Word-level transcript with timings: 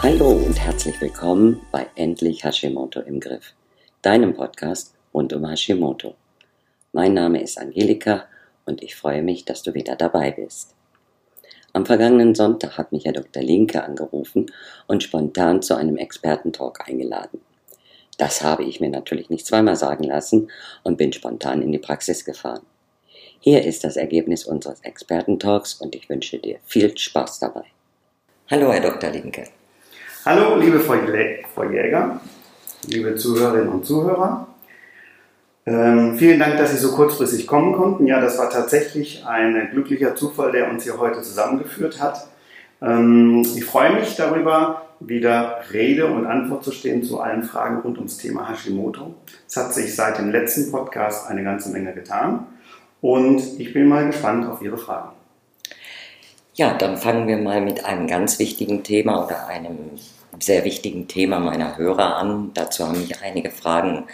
Hallo 0.00 0.30
und 0.30 0.58
herzlich 0.58 1.00
willkommen 1.00 1.60
bei 1.70 1.86
Endlich 1.96 2.44
Hashimoto 2.44 3.00
im 3.00 3.20
Griff, 3.20 3.54
deinem 4.00 4.34
Podcast 4.34 4.94
rund 5.12 5.32
um 5.32 5.46
Hashimoto. 5.46 6.14
Mein 6.92 7.14
Name 7.14 7.42
ist 7.42 7.58
Angelika 7.58 8.24
und 8.64 8.82
ich 8.82 8.96
freue 8.96 9.22
mich, 9.22 9.44
dass 9.44 9.62
du 9.62 9.74
wieder 9.74 9.96
dabei 9.96 10.30
bist. 10.30 10.74
Am 11.74 11.84
vergangenen 11.84 12.34
Sonntag 12.34 12.78
hat 12.78 12.92
mich 12.92 13.04
Herr 13.04 13.12
Dr. 13.12 13.42
Linke 13.42 13.84
angerufen 13.84 14.46
und 14.86 15.02
spontan 15.02 15.60
zu 15.62 15.74
einem 15.74 15.96
Expertentalk 15.96 16.88
eingeladen. 16.88 17.40
Das 18.16 18.42
habe 18.42 18.64
ich 18.64 18.80
mir 18.80 18.88
natürlich 18.90 19.30
nicht 19.30 19.46
zweimal 19.46 19.76
sagen 19.76 20.04
lassen 20.04 20.50
und 20.84 20.96
bin 20.96 21.12
spontan 21.12 21.62
in 21.62 21.70
die 21.70 21.78
Praxis 21.78 22.24
gefahren. 22.24 22.62
Hier 23.40 23.64
ist 23.64 23.84
das 23.84 23.96
Ergebnis 23.96 24.44
unseres 24.44 24.80
Expertentalks 24.80 25.74
und 25.74 25.94
ich 25.94 26.08
wünsche 26.08 26.38
dir 26.38 26.58
viel 26.66 26.96
Spaß 26.98 27.38
dabei. 27.38 27.62
Hallo, 28.50 28.72
Herr 28.72 28.80
Dr. 28.80 29.10
Linke. 29.10 29.44
Hallo, 30.24 30.56
liebe 30.56 30.80
Frau 30.80 30.94
Jäger, 31.64 32.20
liebe 32.88 33.14
Zuhörerinnen 33.14 33.68
und 33.68 33.86
Zuhörer. 33.86 34.48
Ähm, 35.66 36.18
vielen 36.18 36.40
Dank, 36.40 36.58
dass 36.58 36.72
Sie 36.72 36.78
so 36.78 36.90
kurzfristig 36.92 37.46
kommen 37.46 37.74
konnten. 37.74 38.06
Ja, 38.06 38.20
das 38.20 38.38
war 38.38 38.50
tatsächlich 38.50 39.24
ein 39.24 39.68
glücklicher 39.70 40.16
Zufall, 40.16 40.50
der 40.50 40.68
uns 40.68 40.82
hier 40.82 40.98
heute 40.98 41.22
zusammengeführt 41.22 42.02
hat. 42.02 42.26
Ähm, 42.82 43.42
ich 43.54 43.64
freue 43.64 43.94
mich 43.94 44.16
darüber, 44.16 44.88
wieder 44.98 45.60
Rede 45.72 46.06
und 46.06 46.26
Antwort 46.26 46.64
zu 46.64 46.72
stehen 46.72 47.04
zu 47.04 47.20
allen 47.20 47.44
Fragen 47.44 47.82
rund 47.82 47.98
ums 47.98 48.16
Thema 48.16 48.48
Hashimoto. 48.48 49.14
Es 49.46 49.56
hat 49.56 49.72
sich 49.74 49.94
seit 49.94 50.18
dem 50.18 50.32
letzten 50.32 50.72
Podcast 50.72 51.28
eine 51.30 51.44
ganze 51.44 51.70
Menge 51.70 51.92
getan 51.92 52.48
und 53.00 53.40
ich 53.58 53.72
bin 53.72 53.86
mal 53.86 54.06
gespannt 54.06 54.46
auf 54.46 54.62
Ihre 54.62 54.78
Fragen. 54.78 55.10
Ja, 56.54 56.74
dann 56.74 56.96
fangen 56.96 57.28
wir 57.28 57.36
mal 57.38 57.60
mit 57.60 57.84
einem 57.84 58.08
ganz 58.08 58.38
wichtigen 58.38 58.82
Thema 58.82 59.24
oder 59.24 59.46
einem 59.46 59.90
sehr 60.40 60.64
wichtigen 60.64 61.08
Thema 61.08 61.40
meiner 61.40 61.76
Hörer 61.76 62.16
an. 62.16 62.50
Dazu 62.54 62.86
haben 62.86 63.00
mich 63.00 63.22
einige 63.22 63.50
Fragen 63.50 64.04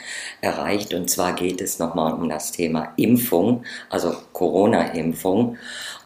erreicht. 0.40 0.94
Und 0.94 1.10
zwar 1.10 1.34
geht 1.34 1.60
es 1.60 1.78
nochmal 1.78 2.14
um 2.14 2.28
das 2.28 2.52
Thema 2.52 2.92
Impfung, 2.96 3.64
also 3.90 4.14
Corona-Impfung. 4.32 5.56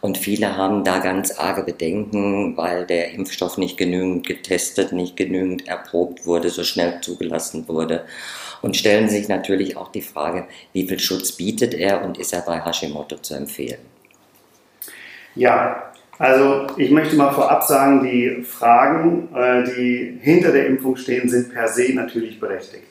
Und 0.01 0.17
viele 0.17 0.55
haben 0.57 0.83
da 0.83 0.99
ganz 0.99 1.37
arge 1.37 1.63
Bedenken, 1.63 2.55
weil 2.57 2.85
der 2.85 3.11
Impfstoff 3.11 3.57
nicht 3.57 3.77
genügend 3.77 4.25
getestet, 4.25 4.91
nicht 4.91 5.17
genügend 5.17 5.67
erprobt 5.67 6.25
wurde, 6.25 6.49
so 6.49 6.63
schnell 6.63 7.01
zugelassen 7.01 7.67
wurde. 7.67 8.05
Und 8.61 8.75
stellen 8.75 9.09
sich 9.09 9.27
natürlich 9.27 9.77
auch 9.77 9.91
die 9.91 10.01
Frage, 10.01 10.45
wie 10.73 10.87
viel 10.87 10.99
Schutz 10.99 11.31
bietet 11.31 11.73
er 11.73 12.03
und 12.03 12.17
ist 12.17 12.33
er 12.33 12.41
bei 12.41 12.59
Hashimoto 12.59 13.17
zu 13.17 13.35
empfehlen? 13.35 13.79
Ja, 15.35 15.91
also 16.17 16.67
ich 16.75 16.91
möchte 16.91 17.15
mal 17.15 17.31
vorab 17.31 17.63
sagen, 17.63 18.03
die 18.03 18.43
Fragen, 18.43 19.29
äh, 19.33 19.63
die 19.63 20.19
hinter 20.21 20.51
der 20.51 20.67
Impfung 20.67 20.97
stehen, 20.97 21.29
sind 21.29 21.53
per 21.53 21.69
se 21.69 21.93
natürlich 21.93 22.39
berechtigt. 22.39 22.83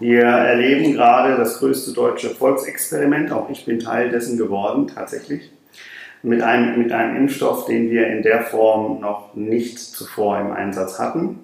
Wir 0.00 0.22
erleben 0.22 0.92
gerade 0.92 1.36
das 1.36 1.58
größte 1.58 1.92
deutsche 1.92 2.30
Volksexperiment, 2.30 3.32
auch 3.32 3.48
ich 3.50 3.64
bin 3.64 3.80
Teil 3.80 4.10
dessen 4.10 4.36
geworden 4.36 4.86
tatsächlich, 4.86 5.50
mit 6.22 6.42
einem, 6.42 6.78
mit 6.78 6.92
einem 6.92 7.16
Impfstoff, 7.16 7.66
den 7.66 7.90
wir 7.90 8.06
in 8.08 8.22
der 8.22 8.42
Form 8.42 9.00
noch 9.00 9.34
nicht 9.34 9.78
zuvor 9.78 10.38
im 10.38 10.52
Einsatz 10.52 10.98
hatten. 10.98 11.40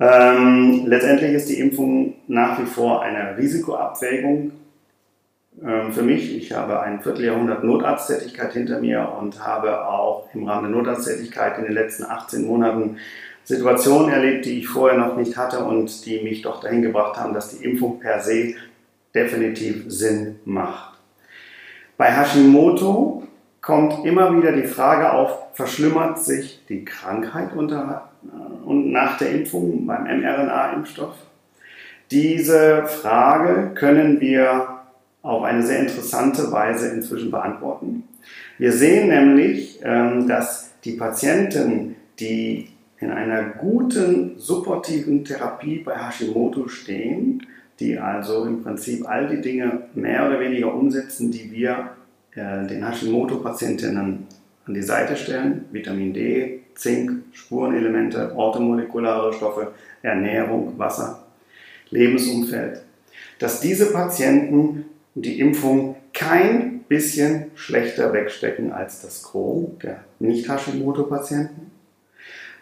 Ähm, 0.00 0.84
letztendlich 0.86 1.34
ist 1.34 1.50
die 1.50 1.60
Impfung 1.60 2.14
nach 2.26 2.58
wie 2.58 2.64
vor 2.64 3.02
eine 3.02 3.36
Risikoabwägung 3.36 4.52
ähm, 5.62 5.92
für 5.92 6.02
mich. 6.02 6.34
Ich 6.34 6.52
habe 6.52 6.80
ein 6.80 7.02
Vierteljahrhundert 7.02 7.64
Notarzttätigkeit 7.64 8.54
hinter 8.54 8.80
mir 8.80 9.12
und 9.20 9.44
habe 9.44 9.86
auch 9.86 10.28
im 10.32 10.48
Rahmen 10.48 10.72
der 10.72 10.80
Notarzttätigkeit 10.80 11.58
in 11.58 11.64
den 11.64 11.74
letzten 11.74 12.04
18 12.04 12.46
Monaten 12.46 12.96
Situationen 13.44 14.10
erlebt, 14.10 14.46
die 14.46 14.60
ich 14.60 14.68
vorher 14.68 14.98
noch 14.98 15.16
nicht 15.16 15.36
hatte 15.36 15.64
und 15.64 16.06
die 16.06 16.22
mich 16.22 16.40
doch 16.40 16.60
dahin 16.60 16.80
gebracht 16.80 17.18
haben, 17.18 17.34
dass 17.34 17.58
die 17.58 17.64
Impfung 17.64 18.00
per 18.00 18.20
se 18.20 18.54
definitiv 19.14 19.84
Sinn 19.88 20.36
macht. 20.46 20.98
Bei 21.98 22.06
Hashimoto 22.06 23.24
kommt 23.60 24.06
immer 24.06 24.34
wieder 24.34 24.52
die 24.52 24.66
Frage 24.66 25.12
auf, 25.12 25.36
verschlimmert 25.52 26.18
sich 26.20 26.64
die 26.68 26.84
Krankheit 26.84 27.54
unter, 27.54 28.09
und 28.64 28.92
nach 28.92 29.18
der 29.18 29.30
Impfung 29.30 29.86
beim 29.86 30.04
mRNA-Impfstoff? 30.04 31.14
Diese 32.10 32.84
Frage 32.86 33.70
können 33.74 34.20
wir 34.20 34.80
auf 35.22 35.42
eine 35.44 35.62
sehr 35.62 35.80
interessante 35.80 36.50
Weise 36.50 36.88
inzwischen 36.88 37.30
beantworten. 37.30 38.04
Wir 38.58 38.72
sehen 38.72 39.08
nämlich, 39.08 39.80
ähm, 39.82 40.26
dass 40.26 40.72
die 40.84 40.92
Patienten, 40.92 41.96
die 42.18 42.68
in 42.98 43.10
einer 43.10 43.42
guten 43.42 44.38
supportiven 44.38 45.24
Therapie 45.24 45.78
bei 45.78 45.94
Hashimoto 45.96 46.68
stehen, 46.68 47.46
die 47.78 47.98
also 47.98 48.44
im 48.44 48.62
Prinzip 48.62 49.08
all 49.08 49.28
die 49.28 49.40
Dinge 49.40 49.84
mehr 49.94 50.26
oder 50.26 50.38
weniger 50.38 50.74
umsetzen, 50.74 51.30
die 51.30 51.50
wir 51.50 51.92
äh, 52.34 52.66
den 52.66 52.84
Hashimoto-Patientinnen 52.86 54.26
an 54.66 54.74
die 54.74 54.82
Seite 54.82 55.16
stellen, 55.16 55.64
Vitamin 55.72 56.12
D, 56.12 56.60
Zink, 56.74 57.19
Spurenelemente, 57.32 58.32
orthomolekulare 58.34 59.32
Stoffe, 59.32 59.68
Ernährung, 60.02 60.78
Wasser, 60.78 61.24
Lebensumfeld, 61.90 62.82
dass 63.38 63.60
diese 63.60 63.92
Patienten 63.92 64.86
die 65.14 65.40
Impfung 65.40 65.96
kein 66.12 66.80
bisschen 66.88 67.52
schlechter 67.54 68.12
wegstecken 68.12 68.72
als 68.72 69.02
das 69.02 69.22
Chrom 69.22 69.78
der 69.82 70.04
Nicht-Hashimoto-Patienten. 70.18 71.70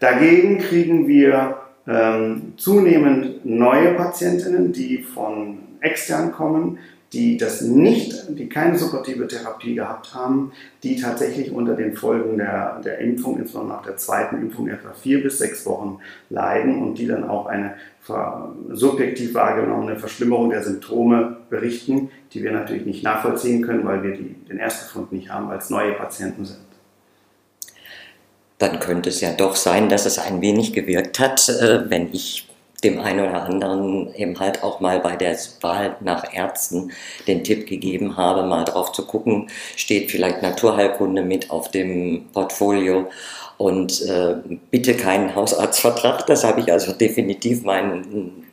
Dagegen 0.00 0.58
kriegen 0.58 1.08
wir 1.08 1.56
ähm, 1.86 2.52
zunehmend 2.56 3.44
neue 3.44 3.94
Patientinnen, 3.94 4.72
die 4.72 4.98
von 4.98 5.58
extern 5.80 6.32
kommen, 6.32 6.78
die 7.12 7.38
das 7.38 7.62
nicht, 7.62 8.14
die 8.28 8.48
keine 8.48 8.78
supportive 8.78 9.26
Therapie 9.26 9.74
gehabt 9.74 10.14
haben, 10.14 10.52
die 10.82 11.00
tatsächlich 11.00 11.50
unter 11.52 11.74
den 11.74 11.94
Folgen 11.96 12.36
der, 12.36 12.80
der 12.84 12.98
Impfung, 12.98 13.38
insbesondere 13.38 13.78
nach 13.78 13.84
der 13.84 13.96
zweiten 13.96 14.36
Impfung, 14.42 14.68
etwa 14.68 14.92
vier 14.92 15.22
bis 15.22 15.38
sechs 15.38 15.64
Wochen 15.64 16.00
leiden 16.28 16.82
und 16.82 16.98
die 16.98 17.06
dann 17.06 17.28
auch 17.28 17.46
eine 17.46 17.74
subjektiv 18.70 19.34
wahrgenommene 19.34 19.96
Verschlimmerung 19.96 20.48
der 20.50 20.62
Symptome 20.62 21.36
berichten, 21.50 22.10
die 22.32 22.42
wir 22.42 22.52
natürlich 22.52 22.86
nicht 22.86 23.02
nachvollziehen 23.04 23.62
können, 23.62 23.84
weil 23.84 24.02
wir 24.02 24.12
die, 24.12 24.34
den 24.48 24.58
Erstbefund 24.58 25.12
nicht 25.12 25.30
haben, 25.30 25.48
weil 25.48 25.58
es 25.58 25.68
neue 25.68 25.92
Patienten 25.92 26.46
sind. 26.46 26.60
Dann 28.58 28.80
könnte 28.80 29.10
es 29.10 29.20
ja 29.20 29.32
doch 29.32 29.56
sein, 29.56 29.88
dass 29.88 30.06
es 30.06 30.18
ein 30.18 30.40
wenig 30.40 30.72
gewirkt 30.72 31.20
hat, 31.20 31.48
äh, 31.48 31.88
wenn 31.90 32.12
ich 32.12 32.47
dem 32.84 33.00
einen 33.00 33.20
oder 33.20 33.42
anderen 33.42 34.14
eben 34.14 34.38
halt 34.38 34.62
auch 34.62 34.80
mal 34.80 35.00
bei 35.00 35.16
der 35.16 35.36
Wahl 35.60 35.96
nach 36.00 36.32
Ärzten 36.32 36.92
den 37.26 37.42
Tipp 37.42 37.66
gegeben 37.66 38.16
habe, 38.16 38.44
mal 38.44 38.64
drauf 38.64 38.92
zu 38.92 39.06
gucken, 39.06 39.48
steht 39.76 40.10
vielleicht 40.10 40.42
Naturheilkunde 40.42 41.22
mit 41.22 41.50
auf 41.50 41.70
dem 41.70 42.26
Portfolio 42.32 43.08
und 43.56 44.02
äh, 44.02 44.36
bitte 44.70 44.94
keinen 44.94 45.34
Hausarztvertrag. 45.34 46.26
Das 46.26 46.44
habe 46.44 46.60
ich 46.60 46.72
also 46.72 46.92
definitiv 46.92 47.64
meinen 47.64 48.47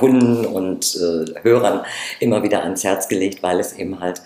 Kunden 0.00 0.46
und 0.46 0.96
äh, 0.96 1.42
Hörern 1.42 1.84
immer 2.20 2.42
wieder 2.42 2.62
ans 2.62 2.84
Herz 2.84 3.06
gelegt, 3.06 3.42
weil 3.42 3.60
es 3.60 3.74
eben 3.74 4.00
halt 4.00 4.22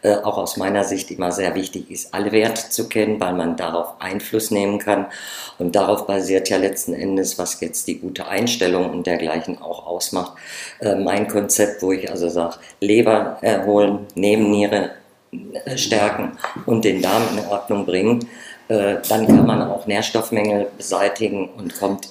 äh, 0.00 0.14
auch 0.14 0.38
aus 0.38 0.56
meiner 0.56 0.84
Sicht 0.84 1.10
immer 1.10 1.32
sehr 1.32 1.54
wichtig 1.54 1.90
ist, 1.90 2.14
alle 2.14 2.32
Werte 2.32 2.70
zu 2.70 2.88
kennen, 2.88 3.20
weil 3.20 3.34
man 3.34 3.58
darauf 3.58 4.00
Einfluss 4.00 4.50
nehmen 4.50 4.78
kann. 4.78 5.04
Und 5.58 5.76
darauf 5.76 6.06
basiert 6.06 6.48
ja 6.48 6.56
letzten 6.56 6.94
Endes, 6.94 7.38
was 7.38 7.60
jetzt 7.60 7.86
die 7.88 7.98
gute 7.98 8.26
Einstellung 8.26 8.90
und 8.90 9.06
dergleichen 9.06 9.60
auch 9.60 9.86
ausmacht, 9.86 10.32
äh, 10.80 10.94
mein 10.94 11.28
Konzept, 11.28 11.82
wo 11.82 11.92
ich 11.92 12.10
also 12.10 12.30
sage, 12.30 12.56
Leber 12.80 13.36
erholen, 13.42 14.06
Nebenniere 14.14 14.92
äh, 15.66 15.76
stärken 15.76 16.38
und 16.64 16.86
den 16.86 17.02
Darm 17.02 17.24
in 17.36 17.44
Ordnung 17.44 17.84
bringen. 17.84 18.26
Äh, 18.68 18.96
dann 19.06 19.26
kann 19.26 19.44
man 19.44 19.60
auch 19.60 19.86
Nährstoffmängel 19.86 20.68
beseitigen 20.78 21.50
und 21.50 21.78
kommt 21.78 22.08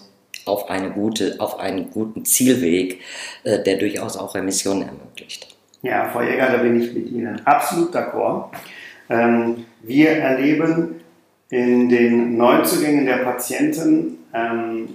auf, 0.48 0.70
eine 0.70 0.92
gute, 0.92 1.36
auf 1.40 1.60
einen 1.60 1.92
guten 1.92 2.26
Zielweg, 2.26 3.02
äh, 3.44 3.64
der 3.64 3.78
durchaus 3.78 4.18
auch 4.18 4.36
Remissionen 4.36 4.84
ermöglicht. 4.88 5.56
Ja, 5.82 6.10
Frau 6.10 6.22
Jäger, 6.22 6.52
da 6.52 6.58
bin 6.58 6.82
ich 6.82 6.94
mit 6.94 7.10
Ihnen 7.12 7.42
absolut 7.46 7.96
d'accord. 7.96 8.50
Ähm, 9.10 9.66
wir 9.84 10.10
erleben 10.10 11.02
in 11.50 11.88
den 11.90 12.38
Neuzugängen 12.38 13.06
der 13.06 13.18
Patienten 13.18 14.18
ähm, 14.34 14.90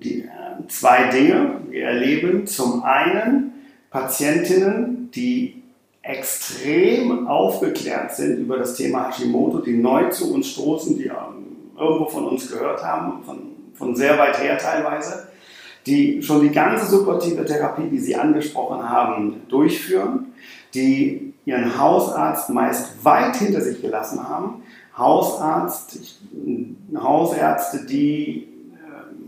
äh, 0.00 0.68
zwei 0.68 1.08
Dinge. 1.08 1.60
Wir 1.70 1.86
erleben 1.86 2.46
zum 2.46 2.82
einen 2.82 3.52
Patientinnen, 3.90 5.10
die 5.14 5.62
extrem 6.02 7.26
aufgeklärt 7.26 8.14
sind 8.14 8.38
über 8.38 8.58
das 8.58 8.74
Thema 8.74 9.08
Hashimoto, 9.08 9.58
die 9.58 9.76
neu 9.76 10.08
zu 10.10 10.34
uns 10.34 10.48
stoßen, 10.48 10.98
die 10.98 11.06
ähm, 11.06 11.70
irgendwo 11.78 12.06
von 12.06 12.28
uns 12.28 12.50
gehört 12.50 12.82
haben, 12.82 13.22
von 13.24 13.51
von 13.74 13.96
sehr 13.96 14.18
weit 14.18 14.40
her 14.42 14.58
teilweise, 14.58 15.28
die 15.86 16.22
schon 16.22 16.42
die 16.42 16.50
ganze 16.50 16.86
supportive 16.86 17.44
Therapie, 17.44 17.88
die 17.90 17.98
Sie 17.98 18.14
angesprochen 18.14 18.88
haben, 18.88 19.42
durchführen, 19.48 20.32
die 20.74 21.34
ihren 21.44 21.78
Hausarzt 21.78 22.50
meist 22.50 23.04
weit 23.04 23.36
hinter 23.36 23.60
sich 23.60 23.80
gelassen 23.80 24.26
haben, 24.28 24.62
Hausarzt, 24.96 25.98
Hausärzte, 26.94 27.86
die 27.86 28.48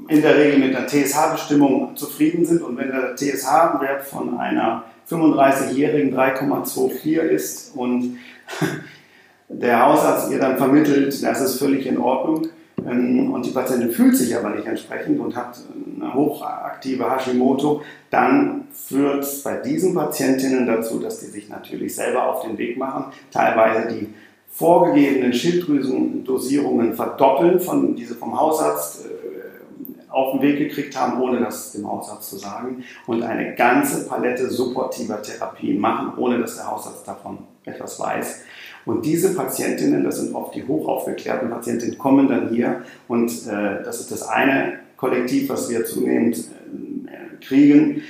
äh, 0.09 0.15
in 0.15 0.23
der 0.23 0.37
Regel 0.37 0.59
mit 0.59 0.77
einer 0.77 0.87
TSH-Bestimmung 0.87 1.97
zufrieden 1.97 2.45
sind. 2.45 2.63
Und 2.63 2.77
wenn 2.77 2.89
der 2.89 3.17
TSH-Wert 3.17 4.05
von 4.05 4.39
einer 4.39 4.85
35-Jährigen 5.09 6.15
3,24 6.15 7.19
ist 7.21 7.75
und 7.75 8.19
der 9.49 9.87
Hausarzt 9.87 10.31
ihr 10.31 10.39
dann 10.39 10.59
vermittelt, 10.59 11.23
das 11.23 11.41
ist 11.41 11.59
völlig 11.59 11.87
in 11.87 11.99
Ordnung, 11.99 12.43
ähm, 12.43 12.53
und 12.85 13.43
die 13.43 13.51
Patientin 13.51 13.91
fühlt 13.91 14.17
sich 14.17 14.37
aber 14.37 14.51
nicht 14.51 14.67
entsprechend 14.67 15.19
und 15.19 15.35
hat 15.35 15.59
eine 16.01 16.13
hochaktive 16.13 17.11
Hashimoto, 17.11 17.83
dann 18.11 18.69
führt 18.73 19.25
es 19.25 19.43
bei 19.43 19.57
diesen 19.57 19.95
Patientinnen 19.95 20.67
dazu, 20.67 20.99
dass 20.99 21.21
die 21.21 21.27
sich 21.27 21.49
natürlich 21.49 21.95
selber 21.95 22.29
auf 22.29 22.43
den 22.43 22.59
Weg 22.59 22.77
machen, 22.77 23.07
teilweise 23.31 23.89
die 23.89 24.09
vorgegebenen 24.51 25.33
Schilddrüsendosierungen 25.33 26.95
verdoppeln, 26.95 27.59
von, 27.59 27.97
diese 27.97 28.15
vom 28.15 28.39
Hausarzt 28.39 29.07
äh, 29.07 30.13
auf 30.13 30.33
den 30.33 30.43
Weg 30.43 30.59
gekriegt 30.59 30.99
haben, 30.99 31.21
ohne 31.21 31.41
das 31.41 31.73
dem 31.73 31.91
Hausarzt 31.91 32.31
zu 32.31 32.37
sagen, 32.37 32.85
und 33.07 33.23
eine 33.23 33.55
ganze 33.57 34.07
Palette 34.07 34.49
supportiver 34.49 35.21
Therapien 35.21 35.81
machen, 35.81 36.13
ohne 36.17 36.39
dass 36.39 36.57
der 36.57 36.71
Hausarzt 36.71 37.07
davon 37.09 37.39
etwas 37.65 37.99
weiß. 37.99 38.43
Und 38.87 39.05
diese 39.05 39.35
Patientinnen, 39.35 40.05
das 40.05 40.21
sind 40.21 40.35
oft 40.35 40.55
die 40.55 40.67
hochaufgeklärten 40.67 41.51
Patientinnen, 41.51 41.99
kommen 41.99 42.29
dann 42.29 42.51
hier 42.51 42.83
und 43.09 43.31
äh, 43.47 43.83
das 43.83 44.01
ist 44.01 44.11
das 44.13 44.29
eine 44.29 44.81
Kollektiv, 44.97 45.49
was 45.49 45.71
wir 45.71 45.85
zunehmend 45.85 46.37
äh, 46.37 47.45
kriegen. 47.45 48.03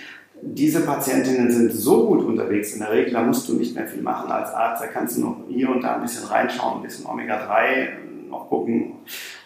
Diese 0.42 0.80
Patientinnen 0.80 1.50
sind 1.50 1.72
so 1.72 2.06
gut 2.06 2.24
unterwegs, 2.24 2.74
in 2.74 2.80
der 2.80 2.92
Regel, 2.92 3.12
da 3.12 3.22
musst 3.22 3.48
du 3.48 3.54
nicht 3.54 3.74
mehr 3.74 3.86
viel 3.86 4.02
machen 4.02 4.30
als 4.30 4.50
Arzt, 4.50 4.82
da 4.82 4.88
kannst 4.88 5.16
du 5.16 5.22
noch 5.22 5.36
hier 5.48 5.70
und 5.70 5.82
da 5.82 5.96
ein 5.96 6.02
bisschen 6.02 6.24
reinschauen, 6.24 6.78
ein 6.78 6.82
bisschen 6.82 7.06
Omega-3 7.06 8.28
noch 8.28 8.48
gucken, 8.48 8.94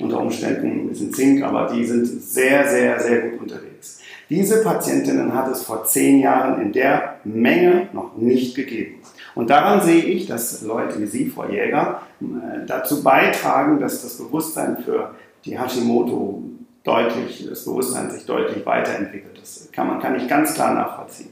unter 0.01 0.21
Umständen 0.21 0.67
ein 0.67 0.89
bisschen 0.89 1.13
Zink, 1.13 1.43
aber 1.45 1.73
die 1.73 1.85
sind 1.85 2.07
sehr, 2.07 2.67
sehr, 2.69 2.99
sehr 2.99 3.21
gut 3.29 3.43
unterwegs. 3.43 4.01
Diese 4.31 4.63
Patientinnen 4.63 5.33
hat 5.35 5.51
es 5.51 5.63
vor 5.63 5.85
zehn 5.85 6.21
Jahren 6.21 6.61
in 6.61 6.73
der 6.73 7.21
Menge 7.25 7.89
noch 7.93 8.17
nicht 8.17 8.55
gegeben. 8.55 8.97
Und 9.38 9.50
daran 9.50 9.81
sehe 9.81 10.02
ich, 10.02 10.26
dass 10.26 10.62
Leute 10.62 11.00
wie 11.00 11.06
Sie, 11.06 11.26
Frau 11.26 11.49
Jäger, 11.49 12.02
äh, 12.20 12.67
dazu 12.67 13.05
beitragen, 13.05 13.79
dass 13.79 14.02
das 14.02 14.19
Bewusstsein 14.19 14.79
für 14.79 15.14
die 15.44 15.56
Hashimoto 15.56 16.43
deutlich, 16.82 17.46
das 17.49 17.64
Bewusstsein 17.64 18.11
sich 18.11 18.26
deutlich 18.26 18.67
weiterentwickelt. 18.67 19.38
Das 19.40 19.69
kann 19.70 19.87
man 19.87 20.00
kann 20.00 20.17
ich 20.17 20.26
ganz 20.26 20.55
klar 20.55 20.75
nachvollziehen. 20.75 21.31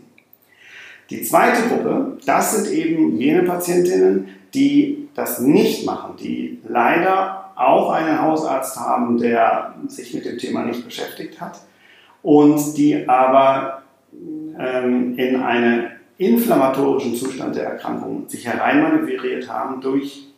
Die 1.10 1.22
zweite 1.22 1.62
Gruppe, 1.68 2.18
das 2.24 2.54
sind 2.54 2.72
eben 2.72 3.16
jene 3.16 3.42
Patientinnen, 3.42 4.28
die 4.54 5.08
das 5.16 5.40
nicht 5.40 5.84
machen, 5.84 6.14
die 6.16 6.60
leider 6.68 7.50
auch 7.56 7.90
einen 7.90 8.22
Hausarzt 8.22 8.78
haben, 8.78 9.18
der 9.18 9.74
sich 9.88 10.14
mit 10.14 10.24
dem 10.24 10.38
Thema 10.38 10.62
nicht 10.64 10.84
beschäftigt 10.84 11.40
hat 11.40 11.58
und 12.22 12.76
die 12.76 13.08
aber 13.08 13.82
ähm, 14.56 15.18
in 15.18 15.42
eine 15.42 15.95
inflammatorischen 16.18 17.14
Zustand 17.14 17.56
der 17.56 17.64
Erkrankung 17.64 18.28
sich 18.28 18.46
hereinmanövriert 18.46 19.48
haben 19.50 19.80
durch 19.80 20.28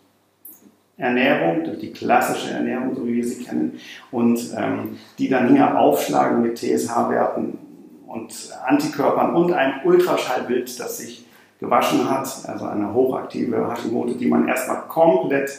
Ernährung, 0.97 1.65
durch 1.65 1.79
die 1.79 1.93
klassische 1.93 2.51
Ernährung, 2.51 2.95
so 2.95 3.07
wie 3.07 3.15
wir 3.15 3.25
sie 3.25 3.45
kennen, 3.45 3.79
und 4.11 4.41
ähm, 4.57 4.99
die 5.19 5.29
dann 5.29 5.55
hier 5.55 5.79
aufschlagen 5.79 6.43
mit 6.43 6.59
TSH-Werten 6.59 7.57
und 8.09 8.59
Antikörpern 8.67 9.35
und 9.35 9.53
einem 9.53 9.75
Ultraschallbild, 9.85 10.81
das 10.81 10.99
sich 10.99 11.25
gewaschen 11.61 12.11
hat, 12.11 12.29
also 12.47 12.67
eine 12.67 12.93
hochaktive 12.93 13.71
Hashimoto, 13.71 14.15
die 14.15 14.27
man 14.27 14.49
erstmal 14.49 14.83
komplett 14.89 15.51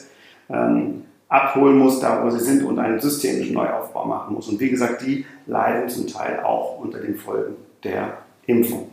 ähm, 0.49 1.05
abholen 1.29 1.77
muss, 1.77 1.99
da 1.99 2.23
wo 2.23 2.29
sie 2.29 2.39
sind 2.39 2.63
und 2.63 2.79
einen 2.79 2.99
systemischen 2.99 3.53
Neuaufbau 3.53 4.05
machen 4.05 4.33
muss. 4.33 4.49
Und 4.49 4.59
wie 4.59 4.69
gesagt, 4.69 5.01
die 5.05 5.25
leiden 5.45 5.87
zum 5.87 6.07
Teil 6.07 6.41
auch 6.41 6.79
unter 6.79 6.99
den 6.99 7.15
Folgen 7.15 7.55
der 7.83 8.17
Impfung. 8.47 8.89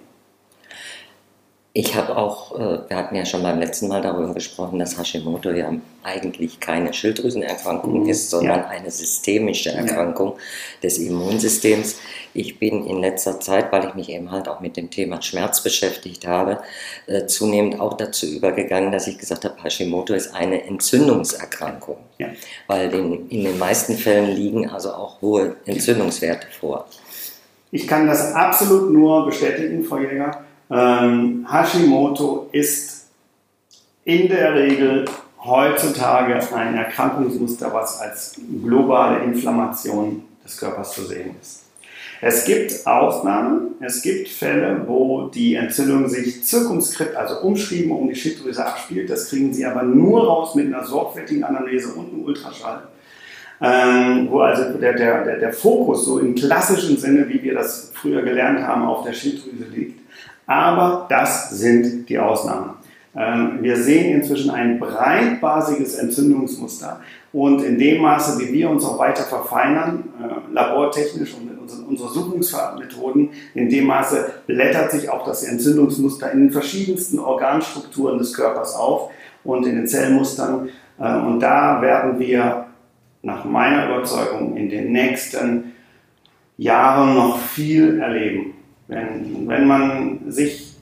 Ich 1.79 1.95
habe 1.95 2.17
auch, 2.17 2.59
äh, 2.59 2.89
wir 2.89 2.97
hatten 2.97 3.15
ja 3.17 3.27
schon 3.27 3.43
beim 3.43 3.59
letzten 3.59 3.89
Mal 3.89 4.01
darüber 4.01 4.33
gesprochen, 4.33 4.79
dass 4.79 4.99
Hashimoto 4.99 5.51
ja 5.51 5.71
eigentlich 6.03 6.59
keine 6.59 6.95
Schilddrüsenerkrankung 6.95 8.05
mhm. 8.05 8.09
ist, 8.09 8.31
sondern 8.31 8.61
ja. 8.61 8.69
eine 8.69 8.91
systemische 8.91 9.73
Erkrankung 9.73 10.37
ja. 10.37 10.41
des 10.85 10.97
Immunsystems. 10.97 11.99
Ich 12.33 12.59
bin 12.59 12.87
in 12.87 13.03
letzter 13.03 13.41
Zeit, 13.41 13.73
weil 13.73 13.89
ich 13.89 13.95
mich 13.95 14.09
eben 14.09 14.31
halt 14.31 14.49
auch 14.49 14.61
mit 14.61 14.79
dem 14.79 14.89
Thema 14.89 15.21
Schmerz 15.21 15.63
beschäftigt 15.63 16.27
habe, 16.27 16.61
äh, 17.09 17.27
zunehmend 17.27 17.79
auch 17.79 17.99
dazu 17.99 18.25
übergegangen, 18.25 18.91
dass 18.91 19.07
ich 19.07 19.19
gesagt 19.19 19.45
habe, 19.45 19.63
Hashimoto 19.63 20.15
ist 20.15 20.35
eine 20.35 20.65
Entzündungserkrankung. 20.65 21.99
Ja. 22.17 22.29
Weil 22.69 22.95
in, 22.95 23.29
in 23.29 23.45
den 23.45 23.59
meisten 23.59 23.99
Fällen 23.99 24.35
liegen 24.35 24.71
also 24.71 24.95
auch 24.95 25.21
hohe 25.21 25.57
Entzündungswerte 25.67 26.47
vor. 26.59 26.87
Ich 27.71 27.87
kann 27.87 28.07
das 28.07 28.33
absolut 28.33 28.91
nur 28.91 29.27
bestätigen, 29.27 29.85
Frau 29.85 29.99
Jäger. 29.99 30.46
Ähm, 30.71 31.47
Hashimoto 31.51 32.49
ist 32.53 33.07
in 34.05 34.29
der 34.29 34.55
Regel 34.55 35.05
heutzutage 35.45 36.41
ein 36.55 36.75
Erkrankungsmuster, 36.75 37.73
was 37.73 38.01
als 38.01 38.41
globale 38.63 39.23
Inflammation 39.25 40.25
des 40.45 40.57
Körpers 40.57 40.93
zu 40.93 41.05
sehen 41.05 41.37
ist. 41.41 41.67
Es 42.21 42.45
gibt 42.45 42.87
Ausnahmen, 42.87 43.75
es 43.81 44.01
gibt 44.01 44.29
Fälle, 44.29 44.85
wo 44.87 45.29
die 45.29 45.55
Entzündung 45.55 46.09
sich 46.09 46.43
zirkumskript, 46.45 47.15
also 47.15 47.41
umschrieben 47.41 47.93
um 47.93 48.09
die 48.09 48.15
Schilddrüse 48.15 48.65
abspielt. 48.65 49.11
Das 49.11 49.29
kriegen 49.29 49.53
Sie 49.53 49.67
aber 49.67 49.83
nur 49.83 50.27
raus 50.27 50.55
mit 50.55 50.67
einer 50.67 50.85
sorgfältigen 50.85 51.45
Analyse 51.45 51.93
und 51.93 52.13
einem 52.13 52.25
Ultraschall. 52.25 52.89
Ähm, 53.61 54.29
wo 54.31 54.41
also 54.41 54.79
der, 54.79 54.95
der, 54.95 55.39
der 55.39 55.53
Fokus 55.53 56.05
so 56.05 56.19
im 56.19 56.35
klassischen 56.35 56.99
Sinne, 56.99 57.29
wie 57.29 57.43
wir 57.43 57.55
das 57.55 57.91
früher 57.95 58.23
gelernt 58.23 58.61
haben, 58.61 58.83
auf 58.83 59.05
der 59.05 59.13
Schilddrüse 59.13 59.65
liegt. 59.75 60.01
Aber 60.47 61.07
das 61.09 61.51
sind 61.51 62.09
die 62.09 62.19
Ausnahmen. 62.19 62.77
Ähm, 63.17 63.59
wir 63.63 63.77
sehen 63.77 64.15
inzwischen 64.15 64.51
ein 64.51 64.79
breitbasiges 64.79 65.95
Entzündungsmuster 65.95 67.01
und 67.33 67.63
in 67.63 67.79
dem 67.79 68.03
Maße, 68.03 68.39
wie 68.39 68.53
wir 68.53 68.69
uns 68.69 68.85
auch 68.85 68.99
weiter 68.99 69.23
verfeinern, 69.23 70.05
äh, 70.23 70.53
labortechnisch 70.53 71.35
und 71.35 71.47
mit 71.47 71.59
unseren 71.59 71.85
Untersuchungsmethoden, 71.85 73.31
in 73.55 73.71
dem 73.71 73.87
Maße 73.87 74.33
blättert 74.47 74.91
sich 74.91 75.09
auch 75.09 75.25
das 75.25 75.45
Entzündungsmuster 75.45 76.31
in 76.33 76.41
den 76.41 76.51
verschiedensten 76.51 77.19
Organstrukturen 77.19 78.19
des 78.19 78.35
Körpers 78.35 78.75
auf 78.75 79.11
und 79.45 79.67
in 79.67 79.77
den 79.77 79.87
Zellmustern. 79.87 80.69
Ähm, 81.01 81.27
und 81.27 81.41
da 81.41 81.81
werden 81.81 82.19
wir 82.19 82.67
nach 83.23 83.47
meiner 83.47 83.87
Überzeugung 83.89 84.57
in 84.57 84.69
den 84.69 84.93
nächsten 84.93 85.73
Jahren 86.59 87.15
noch 87.15 87.39
viel 87.39 87.99
erleben. 87.99 88.56
Wenn, 88.89 89.49
wenn 89.49 89.67
man 89.67 90.31
sich 90.31 90.77